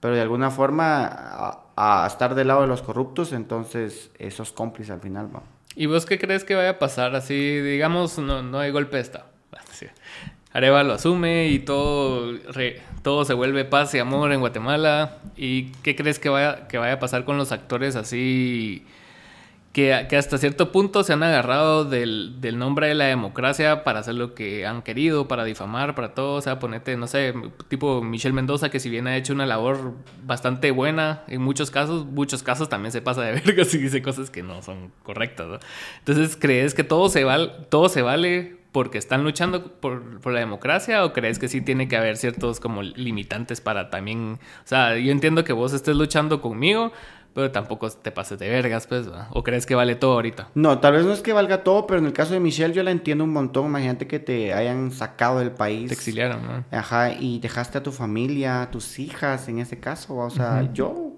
[0.00, 5.00] pero de alguna forma a estar del lado de los corruptos, entonces esos cómplices al
[5.00, 5.30] final.
[5.32, 5.42] ¿no?
[5.74, 7.14] ¿Y vos qué crees que vaya a pasar?
[7.14, 9.26] Así, digamos, no, no hay golpe de Estado.
[10.52, 12.32] Areva lo asume y todo,
[13.02, 15.18] todo se vuelve paz y amor en Guatemala.
[15.36, 18.86] ¿Y qué crees que vaya, que vaya a pasar con los actores así
[19.76, 24.34] que, hasta cierto punto se han agarrado del, nombre de la democracia para hacer lo
[24.34, 26.36] que han querido, para difamar, para todo.
[26.36, 27.34] O sea, ponete, no sé,
[27.68, 29.92] tipo Michelle Mendoza, que si bien ha hecho una labor
[30.24, 34.30] bastante buena en muchos casos, muchos casos también se pasa de vergas y dice cosas
[34.30, 35.60] que no son correctas.
[35.98, 40.40] Entonces, ¿crees que todo se, val, todo se vale porque están luchando por, por, la
[40.40, 44.96] democracia o crees que sí tiene que haber ciertos como limitantes para también, o sea,
[44.96, 46.92] yo entiendo que vos estés luchando conmigo,
[47.36, 50.48] pero tampoco te pases de vergas, pues, ¿o crees que vale todo ahorita?
[50.54, 52.82] No, tal vez no es que valga todo, pero en el caso de Michelle yo
[52.82, 53.66] la entiendo un montón.
[53.66, 55.88] Imagínate que te hayan sacado del país.
[55.88, 56.64] Te exiliaron, ¿no?
[56.70, 60.16] Ajá, y dejaste a tu familia, a tus hijas en ese caso.
[60.16, 61.12] O sea, yo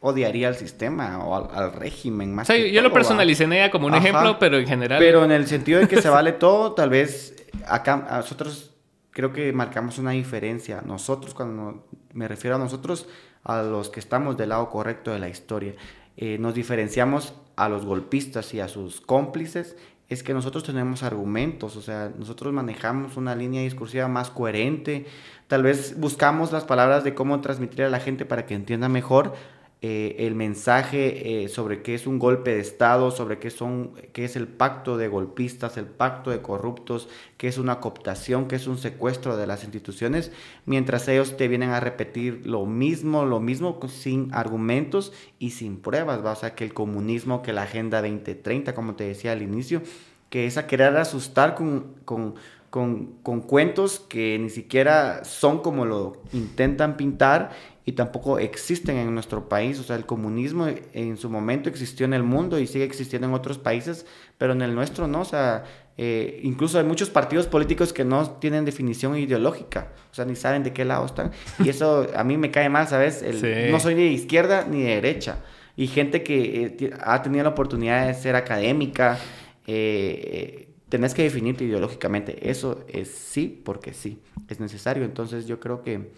[0.00, 2.50] odiaría al sistema o al, régimen más.
[2.50, 4.98] O sea, yo lo personalicé en ella como un ejemplo, pero en general.
[4.98, 7.34] Pero en el sentido de que se vale todo, tal vez
[7.66, 8.74] acá nosotros
[9.10, 10.82] creo que marcamos una diferencia.
[10.84, 13.08] Nosotros, cuando me refiero a nosotros,
[13.46, 15.74] a los que estamos del lado correcto de la historia.
[16.16, 19.76] Eh, nos diferenciamos a los golpistas y a sus cómplices
[20.08, 25.06] es que nosotros tenemos argumentos, o sea, nosotros manejamos una línea discursiva más coherente,
[25.48, 29.34] tal vez buscamos las palabras de cómo transmitir a la gente para que entienda mejor,
[29.82, 34.24] eh, el mensaje eh, sobre qué es un golpe de Estado, sobre qué, son, qué
[34.24, 38.66] es el pacto de golpistas, el pacto de corruptos, qué es una cooptación, qué es
[38.68, 40.32] un secuestro de las instituciones,
[40.64, 46.24] mientras ellos te vienen a repetir lo mismo, lo mismo sin argumentos y sin pruebas,
[46.24, 46.32] ¿va?
[46.32, 49.82] o que el comunismo, que la Agenda 2030, como te decía al inicio,
[50.30, 52.34] que es a querer asustar con, con,
[52.70, 59.14] con, con cuentos que ni siquiera son como lo intentan pintar y tampoco existen en
[59.14, 59.78] nuestro país.
[59.78, 63.34] O sea, el comunismo en su momento existió en el mundo y sigue existiendo en
[63.34, 64.04] otros países,
[64.38, 65.20] pero en el nuestro no.
[65.22, 65.64] O sea,
[65.98, 70.62] Eh, incluso hay muchos partidos políticos que no tienen definición ideológica, o sea, ni saben
[70.62, 71.30] de qué lado están.
[71.58, 73.22] Y eso a mí me cae mal, ¿sabes?
[73.70, 75.38] No soy ni de izquierda ni de derecha.
[75.74, 79.18] Y gente que eh, ha tenido la oportunidad de ser académica,
[79.66, 82.50] eh, tenés que definirte ideológicamente.
[82.50, 85.02] Eso es sí, porque sí, es necesario.
[85.04, 86.10] Entonces yo creo que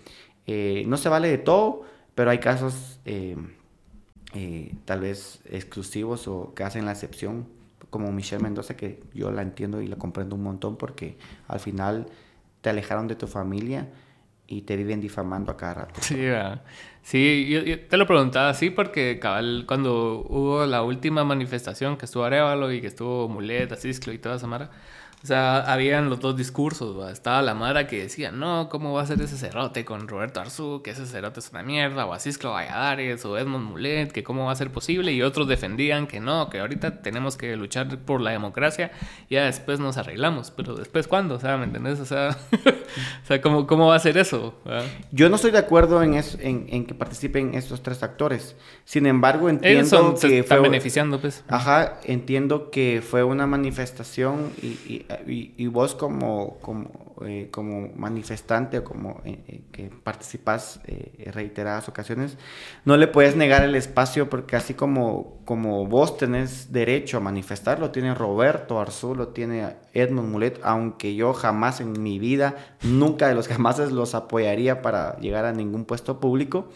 [0.86, 1.82] no se vale de todo,
[2.14, 3.01] pero hay casos
[4.84, 7.46] tal vez exclusivos o que hacen la excepción
[7.90, 12.07] como Michelle Mendoza, que yo la entiendo y la comprendo un montón porque al final
[12.61, 13.88] te alejaron de tu familia
[14.46, 16.01] y te viven difamando a cada rato.
[16.03, 16.16] Sí,
[17.03, 22.72] sí yo, te lo preguntaba así porque cuando hubo la última manifestación que estuvo Arevalo
[22.72, 24.70] y que estuvo Mulet, Asisclo y toda esa mara,
[25.22, 29.06] o sea, habían los dos discursos, Estaba la Mara que decía, no, ¿cómo va a
[29.06, 30.80] ser ese cerote con Roberto Arzú?
[30.82, 34.52] Que ese cerote es una mierda, o Asisclo Valladares, o Edmond Mulet, que cómo va
[34.52, 35.12] a ser posible.
[35.12, 38.92] Y otros defendían que no, que ahorita tenemos que luchar por la democracia,
[39.28, 40.52] y ya después nos arreglamos.
[40.52, 41.34] Pero después, ¿cuándo?
[41.34, 41.98] O sea, ¿me entendés?
[41.98, 44.54] O sea, o sea ¿cómo, ¿cómo va a ser eso?
[45.10, 48.54] Yo no estoy de acuerdo en, en, que participen estos tres actores.
[48.84, 51.42] Sin embargo, entiendo que se están beneficiando, pues.
[51.48, 55.04] Ajá, entiendo que fue una manifestación y y,
[55.68, 62.36] vos como, como, eh, como manifestante o como eh, eh, que participas en reiteradas ocasiones,
[62.84, 67.78] no le puedes negar el espacio porque así como, como vos tenés derecho a manifestar,
[67.80, 73.28] lo tiene Roberto Arzú, lo tiene Edmund Mulet, aunque yo jamás en mi vida, nunca
[73.28, 76.68] de los jamás los apoyaría para llegar a ningún puesto público,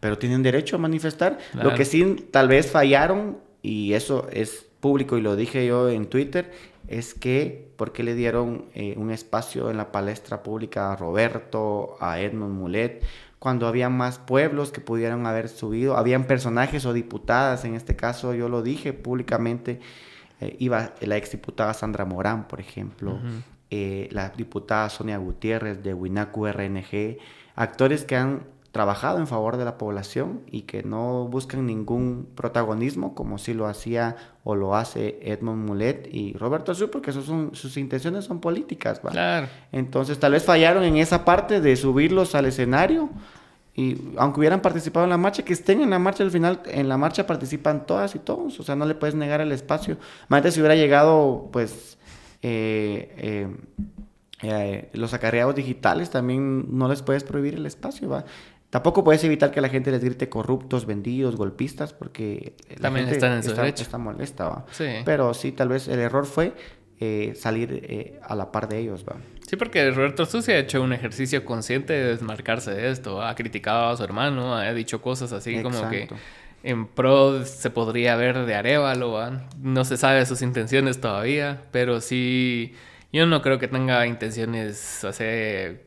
[0.00, 1.38] pero tienen derecho a manifestar.
[1.54, 6.06] Lo que sí tal vez fallaron, y eso es público y lo dije yo en
[6.06, 6.52] Twitter,
[6.86, 11.96] es que, ¿por qué le dieron eh, un espacio en la palestra pública a Roberto,
[12.00, 13.04] a Edmund Mulet,
[13.38, 15.96] cuando había más pueblos que pudieran haber subido?
[15.96, 19.78] Habían personajes o diputadas, en este caso yo lo dije públicamente,
[20.40, 23.20] eh, iba la exdiputada Sandra Morán, por ejemplo,
[23.70, 27.18] eh, la diputada Sonia Gutiérrez de Winacu RNG,
[27.54, 28.42] actores que han
[28.72, 33.66] trabajado en favor de la población y que no buscan ningún protagonismo como si lo
[33.66, 39.00] hacía o lo hace Edmond Mulet y Roberto Azul porque son, sus intenciones son políticas.
[39.00, 39.48] Claro.
[39.72, 43.08] Entonces tal vez fallaron en esa parte de subirlos al escenario
[43.78, 46.88] y aunque hubieran participado en la marcha, que estén en la marcha al final, en
[46.88, 49.98] la marcha participan todas y todos, o sea, no le puedes negar el espacio.
[50.26, 51.96] Más si hubiera llegado, pues,
[52.42, 53.56] eh, eh,
[54.42, 58.24] eh, los acarreados digitales también no les puedes prohibir el espacio, ¿va?
[58.70, 63.32] Tampoco puedes evitar que la gente les grite corruptos, vendidos, golpistas, porque También gente están
[63.32, 63.82] en su está, derecho.
[63.82, 64.66] está molesta.
[65.04, 66.52] Pero sí, tal vez el error fue
[67.00, 69.06] eh, salir eh, a la par de ellos.
[69.08, 69.16] ¿va?
[69.48, 73.22] Sí, porque Roberto Susi ha hecho un ejercicio consciente de desmarcarse de esto.
[73.22, 76.08] Ha criticado a su hermano, ha dicho cosas así como que
[76.62, 79.30] en pro se podría ver de Arevalo.
[79.62, 82.74] No se sabe sus intenciones todavía, pero sí
[83.12, 85.10] yo no creo que tenga intenciones, o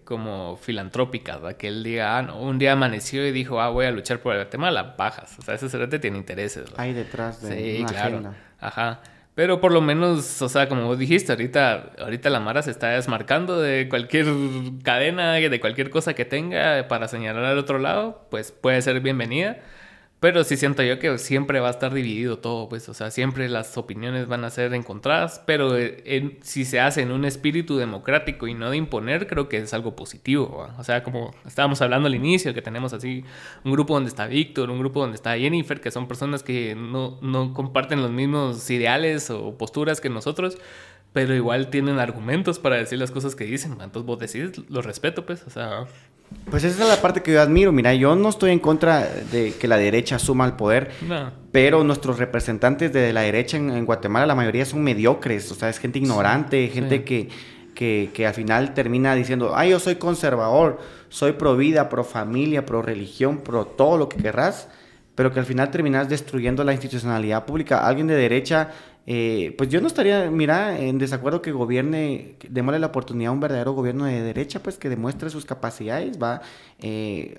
[0.04, 4.20] como filantrópicas, que él diga, ah, un día amaneció y dijo, ah, voy a luchar
[4.20, 5.38] por Guatemala, bajas.
[5.38, 6.66] O sea, ese cerete tiene intereses.
[6.78, 8.34] Hay detrás de sí, claro.
[8.60, 9.02] Ajá.
[9.36, 12.90] Pero por lo menos, o sea, como vos dijiste, ahorita, ahorita la Mara se está
[12.90, 14.28] desmarcando de cualquier
[14.84, 19.60] cadena, de cualquier cosa que tenga para señalar al otro lado, pues puede ser bienvenida.
[20.22, 23.50] Pero sí siento yo que siempre va a estar dividido todo, pues, o sea, siempre
[23.50, 28.46] las opiniones van a ser encontradas, pero eh, si se hace en un espíritu democrático
[28.48, 32.14] y no de imponer, creo que es algo positivo, o sea, como estábamos hablando al
[32.14, 33.26] inicio, que tenemos así
[33.64, 37.18] un grupo donde está Víctor, un grupo donde está Jennifer, que son personas que no,
[37.24, 40.60] no comparten los mismos ideales o posturas que nosotros,
[41.14, 45.26] pero igual tienen argumentos para decir las cosas que dicen, entonces vos decís, lo respeto,
[45.26, 45.88] pues, o sea...
[46.50, 47.72] Pues esa es la parte que yo admiro.
[47.72, 50.92] Mira, yo no estoy en contra de que la derecha suma al poder,
[51.52, 55.80] pero nuestros representantes de la derecha en, Guatemala, la mayoría son mediocres, o sea, es
[55.80, 57.30] gente ignorante, gente que,
[57.74, 60.80] que, al final termina diciendo, ay, yo soy conservador,
[61.10, 64.68] soy pro vida, pro familia, pro religión, pro todo lo que querrás,
[65.16, 67.88] pero que al final terminas destruyendo la institucionalidad pública.
[67.88, 68.72] Alguien de derecha
[69.08, 73.40] eh, pues yo no estaría, mira, en desacuerdo que gobierne, démosle la oportunidad a un
[73.40, 76.42] verdadero gobierno de derecha, pues que demuestre sus capacidades, va,
[76.80, 77.36] eh,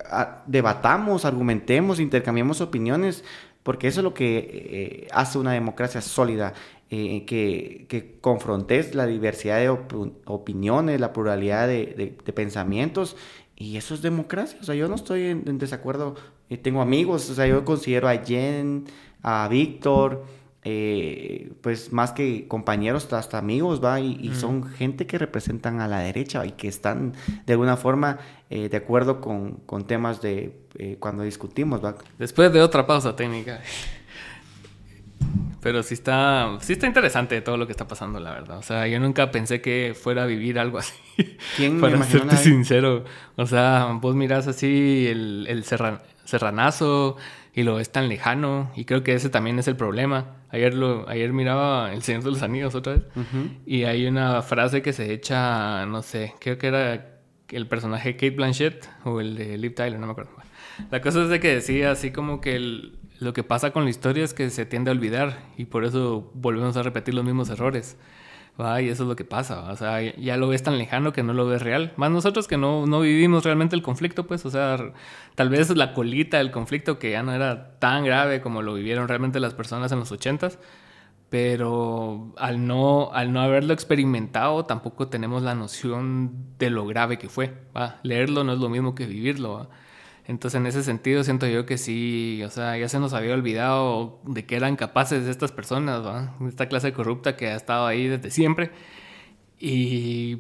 [0.47, 3.25] debatamos, argumentemos, intercambiemos opiniones,
[3.63, 6.55] porque eso es lo que eh, hace una democracia sólida,
[6.91, 13.17] que, que, confrontes la diversidad de opiniones, la pluralidad de, pensamientos,
[13.57, 16.17] y eso es democracia, o sea, yo no estoy en desacuerdo,
[16.61, 18.85] tengo amigos, o sea, yo considero a Jen,
[19.23, 20.27] a Víctor,
[20.65, 23.99] eh, pues más que compañeros, hasta amigos, ¿va?
[23.99, 27.15] Y, son gente que representan a la derecha y que están
[27.47, 31.97] de alguna forma eh, de acuerdo con, con temas de eh, cuando discutimos, ¿va?
[32.17, 33.61] Después de otra pausa técnica.
[35.61, 38.59] Pero sí está, sí está interesante todo lo que está pasando, la verdad.
[38.59, 40.95] O sea, yo nunca pensé que fuera a vivir algo así.
[41.57, 43.05] ¿Quién Para me serte sincero.
[43.37, 47.17] O sea, vos mirás así el, el serranazo
[47.55, 48.71] y lo ves tan lejano.
[48.77, 50.42] Y creo que ese también es el problema.
[50.53, 53.03] Ayer, lo, ayer miraba El Señor de los Anillos otra vez.
[53.67, 58.31] Y hay una frase que se echa, no sé, creo que era el personaje Kate
[58.31, 60.31] Blanchett o el de Liv Tyler, no me acuerdo.
[60.91, 63.91] La cosa es de que decía así como que el, lo que pasa con la
[63.91, 67.51] historia es que se tiende a olvidar y por eso volvemos a repetir los mismos
[67.51, 67.97] errores.
[68.59, 69.71] Y eso es lo que pasa.
[69.73, 71.93] O sea, ya lo ves tan lejano que no lo ves real.
[71.97, 74.93] Más nosotros que no, no vivimos realmente el conflicto, pues, o sea,
[75.35, 79.09] tal vez la colita del conflicto que ya no era tan grave como lo vivieron
[79.09, 80.59] realmente las personas en los ochentas.
[81.31, 87.31] Pero al no, al no haberlo experimentado, tampoco tenemos la noción de lo grave que
[87.31, 87.55] fue.
[87.75, 88.01] ¿va?
[88.03, 89.71] Leerlo no es lo mismo que vivirlo.
[90.27, 94.21] Entonces, en ese sentido, siento yo que sí, o sea, ya se nos había olvidado
[94.25, 96.37] de que eran capaces estas personas, ¿va?
[96.47, 98.71] Esta clase corrupta que ha estado ahí desde siempre.
[99.59, 100.39] Y,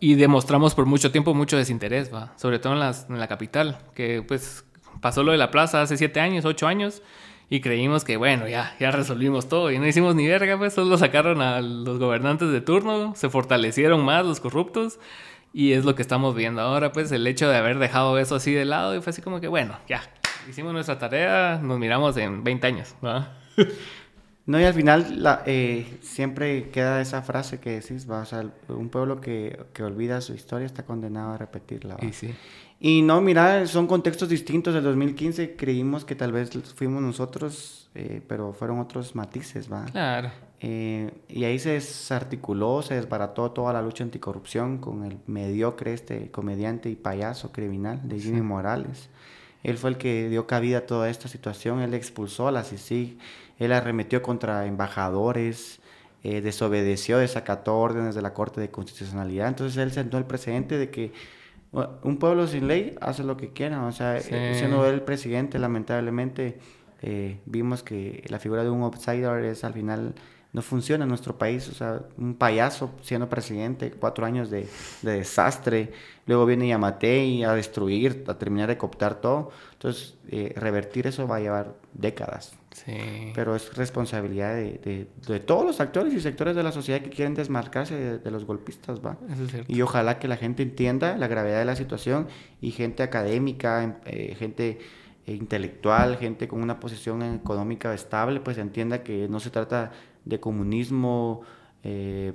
[0.00, 2.34] y demostramos por mucho tiempo mucho desinterés, ¿va?
[2.36, 4.64] Sobre todo en, las, en la capital, que pues
[5.00, 7.02] pasó lo de la plaza hace siete años, ocho años,
[7.50, 10.98] y creímos que, bueno, ya, ya resolvimos todo, y no hicimos ni verga, pues solo
[10.98, 15.00] sacaron a los gobernantes de turno, se fortalecieron más los corruptos,
[15.52, 18.52] y es lo que estamos viendo ahora, pues el hecho de haber dejado eso así
[18.52, 20.02] de lado y fue así como que, bueno, ya,
[20.48, 23.26] hicimos nuestra tarea, nos miramos en 20 años, ¿no?
[24.48, 28.22] No, y al final la, eh, siempre queda esa frase que decís, ¿va?
[28.22, 31.98] O sea, un pueblo que, que, olvida su historia está condenado a repetirla.
[32.00, 32.34] Y, sí.
[32.80, 34.72] y no, mira, son contextos distintos.
[34.72, 39.84] Del 2015 creímos que tal vez fuimos nosotros, eh, pero fueron otros matices, ¿va?
[39.84, 40.30] Claro.
[40.60, 46.30] Eh, y ahí se desarticuló, se desbarató toda la lucha anticorrupción con el mediocre este
[46.30, 49.10] comediante y payaso criminal de Jimmy Morales.
[49.62, 53.18] Él fue el que dio cabida a toda esta situación, él expulsó a la CICIG,
[53.58, 55.80] él arremetió contra embajadores,
[56.24, 59.48] eh, desobedeció, desacató órdenes de la Corte de Constitucionalidad.
[59.48, 61.12] Entonces él sentó el precedente de que
[62.02, 63.84] un pueblo sin ley hace lo que quiera.
[63.86, 66.58] O sea, siendo él el presidente, lamentablemente
[67.02, 70.14] eh, vimos que la figura de un outsider es al final
[70.52, 71.68] no funciona en nuestro país.
[71.68, 74.66] O sea, un payaso siendo presidente, cuatro años de,
[75.02, 75.92] desastre,
[76.26, 79.50] luego viene Yamatei a destruir, a terminar de cooptar todo.
[79.74, 82.57] Entonces, eh, revertir eso va a llevar décadas.
[82.72, 83.32] Sí.
[83.34, 85.08] Pero es responsabilidad de,
[85.46, 89.16] todos los actores y sectores de la sociedad que quieren desmarcarse de, los golpistas, ¿va?
[89.66, 92.28] Y ojalá que la gente entienda la gravedad de la situación
[92.60, 94.78] y gente académica, eh, gente
[95.26, 99.92] intelectual, gente con una posición económica estable, pues entienda que no se trata
[100.24, 101.42] de comunismo
[101.82, 102.32] eh,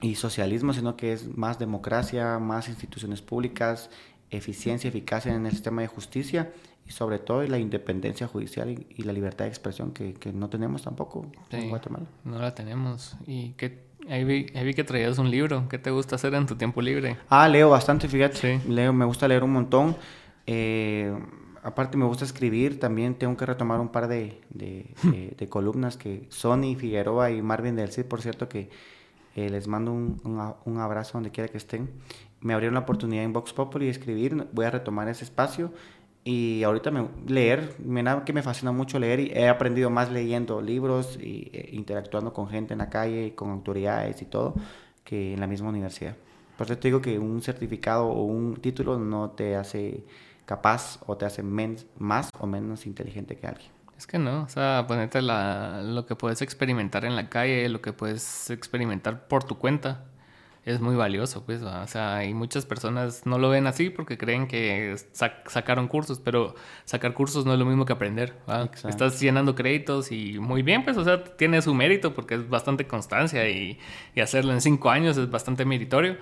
[0.00, 3.90] y socialismo, sino que es más democracia, más instituciones públicas,
[4.30, 6.52] eficiencia, eficacia en el sistema de justicia
[6.86, 11.26] y sobre todo la independencia judicial y, la libertad de expresión que, no tenemos tampoco
[11.50, 12.06] en Guatemala.
[12.24, 13.16] No la tenemos.
[13.26, 15.68] Y que ahí vi, que traías un libro.
[15.68, 17.16] ¿Qué te gusta hacer en tu tiempo libre?
[17.28, 18.60] Ah, leo bastante, fíjate.
[18.68, 19.96] Leo, me gusta leer un montón.
[20.46, 21.14] Eh,
[21.62, 26.74] aparte me gusta escribir, también tengo que retomar un par de, de, columnas que Sony
[26.76, 28.70] Figueroa y Marvin del Cid, por cierto, que
[29.36, 30.20] eh, les mando un,
[30.64, 31.90] un, abrazo donde quiera que estén.
[32.40, 35.72] Me abrieron la oportunidad en Vox Populi de escribir, voy a retomar ese espacio
[36.24, 40.62] y ahorita me, leer, me, que me fascina mucho leer y he aprendido más leyendo
[40.62, 44.54] libros y e, interactuando con gente en la calle, con autoridades y todo,
[45.04, 46.16] que en la misma universidad.
[46.56, 50.04] Por eso te digo que un certificado o un título no te hace
[50.44, 53.70] capaz o te hace más o menos inteligente que alguien.
[53.96, 57.80] Es que no, o sea, ponerte la, lo que puedes experimentar en la calle, lo
[57.80, 60.04] que puedes experimentar por tu cuenta,
[60.64, 64.46] es muy valioso, pues, o sea, y muchas personas no lo ven así porque creen
[64.46, 66.54] que sacaron cursos, pero
[66.84, 68.34] sacar cursos no es lo mismo que aprender,
[68.88, 72.86] Estás llenando créditos y muy bien, pues, o sea, tiene su mérito porque es bastante
[72.86, 73.78] constancia y,
[74.14, 76.16] y hacerlo en cinco años es bastante meritorio,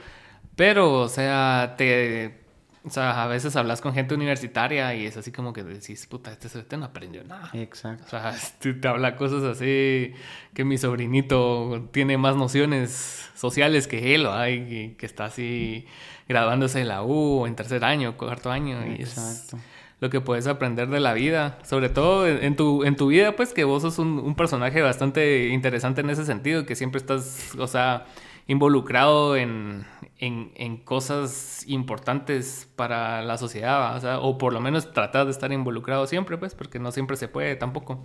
[0.56, 2.39] pero, o sea, te
[2.82, 6.32] o sea, a veces hablas con gente universitaria y es así como que decís, puta,
[6.32, 7.50] este sujeto no aprendió nada.
[7.52, 8.04] Exacto.
[8.06, 10.14] O sea, te, habla cosas así
[10.54, 14.32] que mi sobrinito tiene más nociones sociales que él, ¿no?
[14.32, 15.86] que está así
[16.26, 18.86] graduándose en la U en tercer año, cuarto año.
[18.86, 19.58] Y Exacto.
[19.58, 19.62] Es
[20.00, 21.58] lo que puedes aprender de la vida.
[21.64, 25.48] Sobre todo en, tu, en tu vida, pues que vos sos un, un personaje bastante
[25.48, 28.06] interesante en ese sentido, que siempre estás, o sea
[28.50, 29.86] involucrado en,
[30.18, 35.52] en, cosas importantes para la sociedad, o, sea, o por lo menos tratar de estar
[35.52, 38.04] involucrado siempre, pues, porque no siempre se puede tampoco.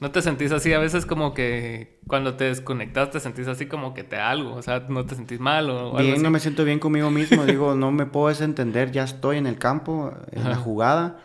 [0.00, 3.94] ¿No te sentís así a veces como que cuando te desconectas te sentís así como
[3.94, 4.54] que te da algo?
[4.54, 7.44] O sea, ¿no te sentís mal o, Bien, no me siento bien conmigo mismo.
[7.46, 11.18] Digo, no me puedo desentender, ya estoy en el campo, en la jugada.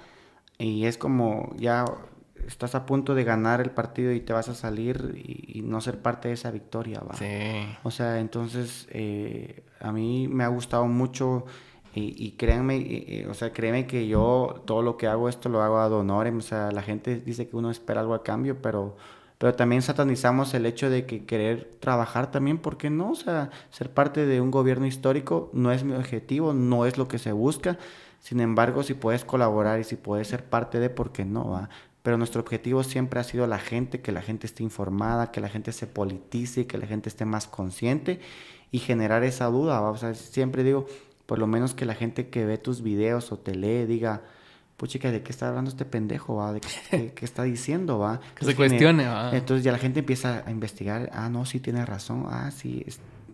[0.60, 1.86] Y es como ya
[2.48, 6.00] estás a punto de ganar el partido y te vas a salir y, no ser
[6.00, 7.16] parte de esa victoria, ¿va?
[7.16, 7.26] Sí.
[7.84, 11.46] O sea, entonces eh, a mí me ha gustado mucho
[11.98, 15.88] y, créanme, o sea, créeme que yo todo lo que hago esto lo hago a
[15.88, 18.98] honorem, o sea, la gente dice que uno espera algo a cambio, pero
[19.38, 23.12] pero también satanizamos el hecho de que querer trabajar también, ¿por qué no?
[23.12, 27.08] O sea, ser parte de un gobierno histórico no es mi objetivo, no es lo
[27.08, 27.78] que se busca.
[28.20, 31.50] Sin embargo, si puedes colaborar y si puedes ser parte de, ¿por qué no?
[31.52, 31.70] Va?
[32.06, 35.50] Pero nuestro objetivo siempre ha sido la gente, que la gente esté informada, que la
[35.50, 38.20] gente se politice, que la gente esté más consciente
[38.70, 39.82] y generar esa duda.
[39.82, 40.86] O sea, siempre digo,
[41.26, 44.22] por lo menos que la gente que ve tus videos o te lee diga,
[44.78, 46.36] puchica, ¿de qué está hablando este pendejo?
[46.36, 46.54] Va?
[46.54, 47.98] ¿De qué, está diciendo?
[47.98, 48.20] Va?
[48.36, 49.08] que se cuestione.
[49.08, 49.36] Va?
[49.36, 52.86] Entonces ya la gente empieza a investigar, ah, no, sí tiene razón, ah, sí,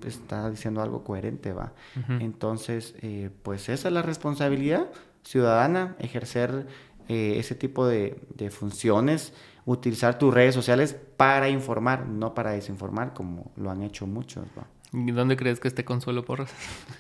[0.05, 1.74] está diciendo algo coherente, va.
[2.22, 4.88] Entonces, eh, pues esa es la responsabilidad
[5.24, 6.67] ciudadana, ejercer
[7.14, 8.16] eh, ese tipo de,
[8.51, 9.34] funciones,
[9.66, 14.66] utilizar tus redes sociales para informar, no para desinformar, como lo han hecho muchos, va.
[14.93, 16.53] ¿Y dónde crees que esté Consuelo Porras?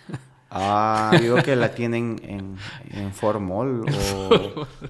[0.53, 2.57] Ah, digo que la tienen en,
[2.89, 3.85] en Formol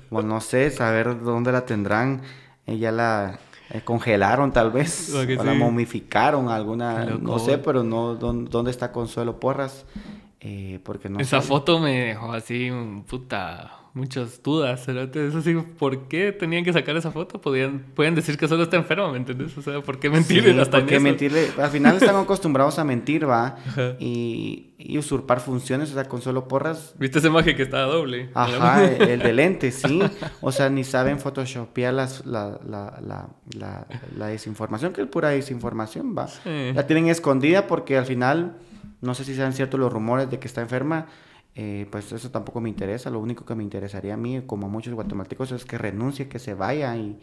[0.10, 2.24] o, no sé, saber dónde la tendrán.
[2.66, 8.72] Ella la eh, congelaron tal vez, o la momificaron alguna, no sé, pero no dónde,
[8.72, 9.86] está Consuelo Porras.
[10.40, 12.72] Eh, porque no Esa foto me dejó así,
[13.08, 14.88] puta, muchas dudas.
[14.88, 17.42] Es así, ¿por qué tenían que sacar esa foto?
[17.42, 19.58] Podían, pueden decir que solo está enfermo, ¿me entiendes?
[19.58, 21.50] O sea, ¿por qué mentirle hasta ¿por qué mentirle?
[21.62, 23.58] Al final están acostumbrados a mentir, ¿va?
[24.00, 24.68] Y,
[24.98, 26.96] usurpar funciones, o sea, con solo porras.
[27.00, 28.30] ¿Viste esa imagen que estaba doble?
[28.34, 30.02] Ajá, el, de lente, sí.
[30.42, 33.88] O sea, ni saben photoshopear las, la, la, la,
[34.18, 36.28] la, desinformación, que es pura desinformación, ¿va?
[36.46, 38.58] La tienen escondida porque al final,
[39.02, 41.08] no sé si sean ciertos los rumores de que está enferma
[41.56, 43.10] eh, pues eso tampoco me interesa.
[43.10, 46.40] Lo único que me interesaría a mí, como a muchos guatemaltecos, es que renuncie, que
[46.40, 47.20] se vaya y,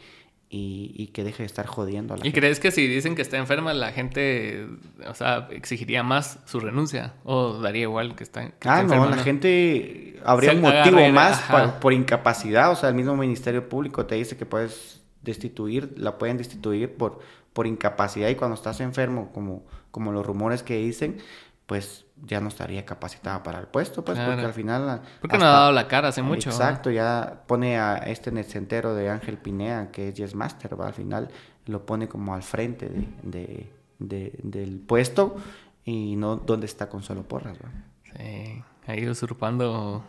[0.51, 3.37] y, que deje de estar jodiendo a la ¿Y crees que si dicen que está
[3.37, 4.67] enferma, la gente,
[5.07, 7.15] o sea, exigiría más su renuncia?
[7.25, 11.43] ¿O daría igual que está, que ah, no, la gente habría un motivo más
[11.81, 12.71] por incapacidad.
[12.73, 17.21] O sea, el mismo Ministerio Público te dice que puedes destituir, la pueden destituir por,
[17.53, 21.19] por incapacidad y cuando estás enfermo, como, como los rumores que dicen,
[21.67, 25.03] pues ya no estaría capacitada para el puesto, pues, porque al final...
[25.21, 26.51] Porque no ha dado la cara hace mucho.
[26.51, 30.89] Exacto, ya pone a este centero de Ángel Pinea, que es Yes Master, ¿va?
[30.89, 31.29] Al final
[31.67, 32.91] lo pone como al frente
[33.23, 35.37] de, del puesto
[35.85, 37.71] y no donde está Consuelo Porras, ¿va?
[38.17, 40.05] Sí, ahí usurpando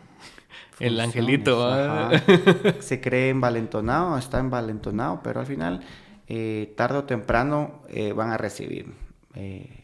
[0.78, 1.70] el angelito,
[2.80, 5.80] Se cree envalentonado, está envalentonado, pero al final,
[6.26, 8.94] eh, tarde o temprano, eh, van a recibir...
[9.34, 9.76] Eh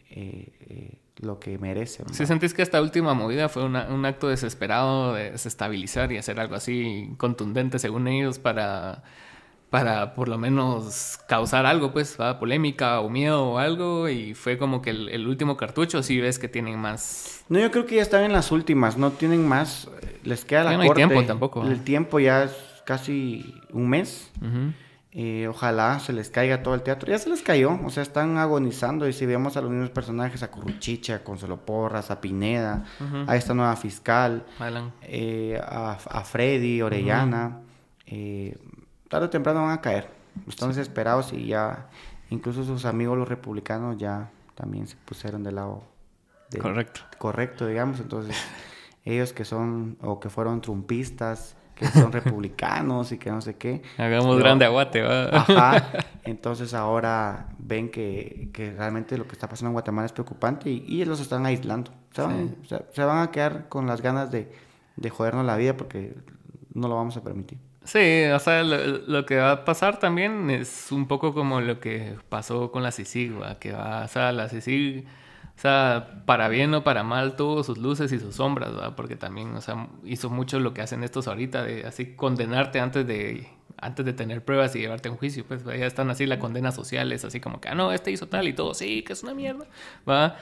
[1.18, 2.04] lo que merece.
[2.12, 6.54] Si sentís que esta última movida fue un acto desesperado de desestabilizar y hacer algo
[6.54, 9.02] así contundente según ellos para,
[9.70, 14.82] para por lo menos causar algo, pues, polémica o miedo o algo y fue como
[14.82, 17.44] que el, último cartucho, si ves que tienen más...
[17.48, 19.88] No, yo creo que ya están en las últimas, no tienen más,
[20.22, 21.64] les queda la no tiempo tampoco.
[21.64, 22.52] El tiempo ya es
[22.84, 24.30] casi un mes.
[25.18, 27.10] Eh, ojalá se les caiga todo el teatro.
[27.10, 29.08] Ya se les cayó, o sea, están agonizando.
[29.08, 32.84] Y si vemos a los mismos personajes, a Curruchicha, a Consuelo Porras, a Pineda,
[33.26, 34.44] a esta nueva fiscal,
[35.00, 37.62] eh, a, Freddy, Orellana,
[38.04, 38.58] eh,
[39.08, 40.10] tarde o temprano van a caer.
[40.46, 41.88] Están desesperados y ya,
[42.28, 45.82] incluso sus amigos los republicanos ya también se pusieron del lado
[46.60, 47.00] correcto.
[47.16, 48.00] Correcto, digamos.
[48.00, 48.36] Entonces,
[49.06, 53.82] ellos que son o que fueron trumpistas que son republicanos y que no sé qué.
[53.98, 55.28] Hagamos grande aguate, ¿va?
[55.28, 55.90] Ajá.
[56.24, 60.84] Entonces ahora ven que, que, realmente lo que está pasando en Guatemala es preocupante y,
[60.88, 61.92] y los están aislando.
[62.12, 64.50] Se van, se van a quedar con las ganas de,
[64.96, 66.16] de jodernos la vida porque
[66.72, 67.58] no lo vamos a permitir.
[67.84, 72.16] Sí, o sea, lo, que va a pasar también es un poco como lo que
[72.28, 75.06] pasó con la CICIG, que va, o sea, la CICIG
[75.56, 78.94] o sea, para bien o para mal, tuvo sus luces y sus sombras, ¿verdad?
[78.94, 83.06] Porque también, o sea, hizo mucho lo que hacen estos ahorita, de así condenarte antes
[83.06, 83.48] de,
[83.78, 85.46] antes de tener pruebas y llevarte a un juicio.
[85.46, 88.28] Pues ya están así la condena social, es así como que, ah, no, este hizo
[88.28, 89.66] tal y todo, sí, que es una mierda,
[90.06, 90.36] ¿va?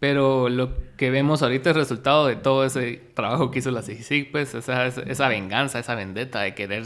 [0.00, 4.30] Pero lo que vemos ahorita es resultado de todo ese trabajo que hizo la CICIG,
[4.30, 6.84] pues esa, esa venganza, esa vendetta de querer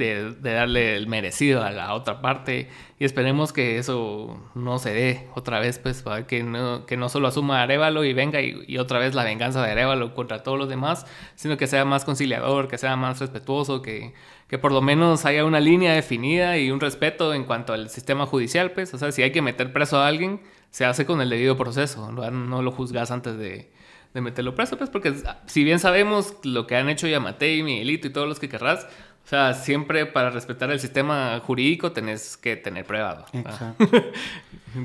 [0.00, 2.68] de, darle el merecido a la otra parte.
[2.98, 7.08] Y esperemos que eso no se dé otra vez, pues para que no, que no
[7.08, 10.68] solo asuma Arevalo y venga y, otra vez la venganza de Arevalo contra todos los
[10.68, 14.14] demás, sino que sea más conciliador, que sea más respetuoso, que,
[14.48, 18.26] que por lo menos haya una línea definida y un respeto en cuanto al sistema
[18.26, 20.40] judicial, pues, o sea, si hay que meter preso a alguien,
[20.70, 23.70] se hace con el debido proceso, no, no lo juzgas antes de,
[24.14, 25.14] de meterlo preso, pues porque
[25.46, 28.86] si bien sabemos lo que han hecho Yamatei, Miguelito y todos los que querrás,
[29.24, 33.24] o sea, siempre para respetar el sistema jurídico tenés que tener pruebas.
[33.32, 33.88] Exacto.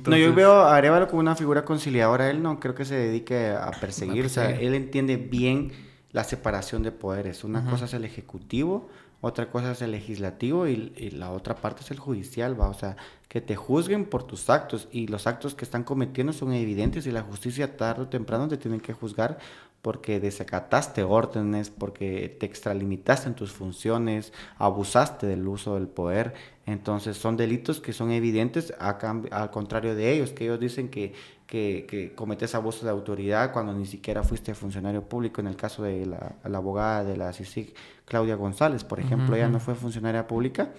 [0.08, 2.32] No, yo veo a Arevalo como una figura conciliadora.
[2.32, 4.26] Él no creo que se dedique a perseguir.
[4.26, 5.74] O sea, él entiende bien
[6.12, 7.44] la separación de poderes.
[7.44, 8.90] Una cosa es el ejecutivo,
[9.22, 12.70] otra cosa es el legislativo y, la otra parte es el judicial, ¿va?
[12.70, 12.96] O sea,
[13.28, 17.12] que te juzguen por tus actos y los actos que están cometiendo son evidentes y
[17.12, 19.40] la justicia tarde o temprano te tienen que juzgar
[19.82, 26.34] porque desacataste órdenes, porque te extralimitaste en tus funciones, abusaste del uso del poder.
[26.66, 31.14] Entonces son delitos que son evidentes al contrario de ellos, que ellos dicen que,
[31.48, 35.42] que, cometes abuso de autoridad cuando ni siquiera fuiste funcionario público.
[35.42, 37.74] En el caso de la, abogada de la CICIG,
[38.06, 40.72] Claudia González, por ejemplo, ella no fue funcionaria pública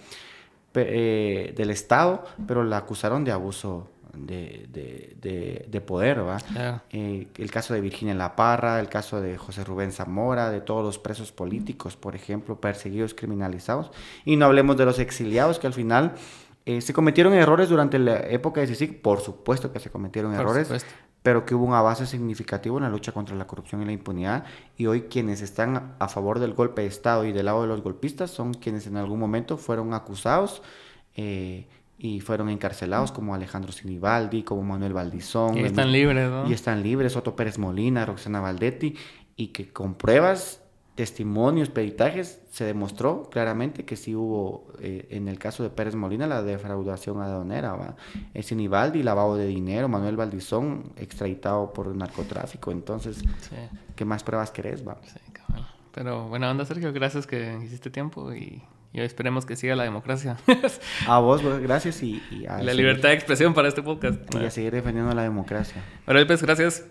[0.74, 6.38] eh, del Estado, pero la acusaron de abuso de, poder, ¿va?
[6.90, 10.84] Eh, el caso de Virginia La Parra, el caso de José Rubén Zamora, de todos
[10.84, 13.90] los presos políticos, por ejemplo, perseguidos, criminalizados.
[14.24, 16.14] Y no hablemos de los exiliados que al final
[16.66, 20.84] eh, se cometieron errores durante la época de CICIC, por supuesto que se cometieron errores,
[21.22, 24.44] pero que hubo un avance significativo en la lucha contra la corrupción y la impunidad.
[24.76, 27.82] Y hoy quienes están a favor del golpe de Estado y del lado de los
[27.82, 30.60] golpistas son quienes en algún momento fueron acusados.
[31.14, 35.56] Eh, y fueron encarcelados como Alejandro Sinibaldi, como Manuel Valdizón.
[35.56, 36.46] Y están libres, ¿no?
[36.46, 38.96] Y están libres, Otto Pérez Molina, Roxana Valdetti,
[39.34, 40.62] y que con pruebas,
[40.96, 46.26] testimonios, peritajes, se demostró claramente que sí hubo, eh, en el caso de Pérez Molina,
[46.26, 47.96] la defraudación aduanera, ¿va?
[48.42, 52.72] Sinibaldi, lavado de dinero, Manuel Valdizón, extraditado por narcotráfico.
[52.72, 53.22] Entonces,
[53.94, 54.98] ¿qué más pruebas querés, va?
[55.04, 55.20] Sí,
[55.92, 58.62] Pero buena onda, Sergio, gracias que hiciste tiempo y
[58.96, 60.38] y esperemos que siga la democracia.
[61.06, 64.18] a vos, gracias y, la libertad de expresión para este podcast.
[64.34, 65.82] Y a seguir defendiendo la democracia.
[66.06, 66.82] Ahora, pues, gracias.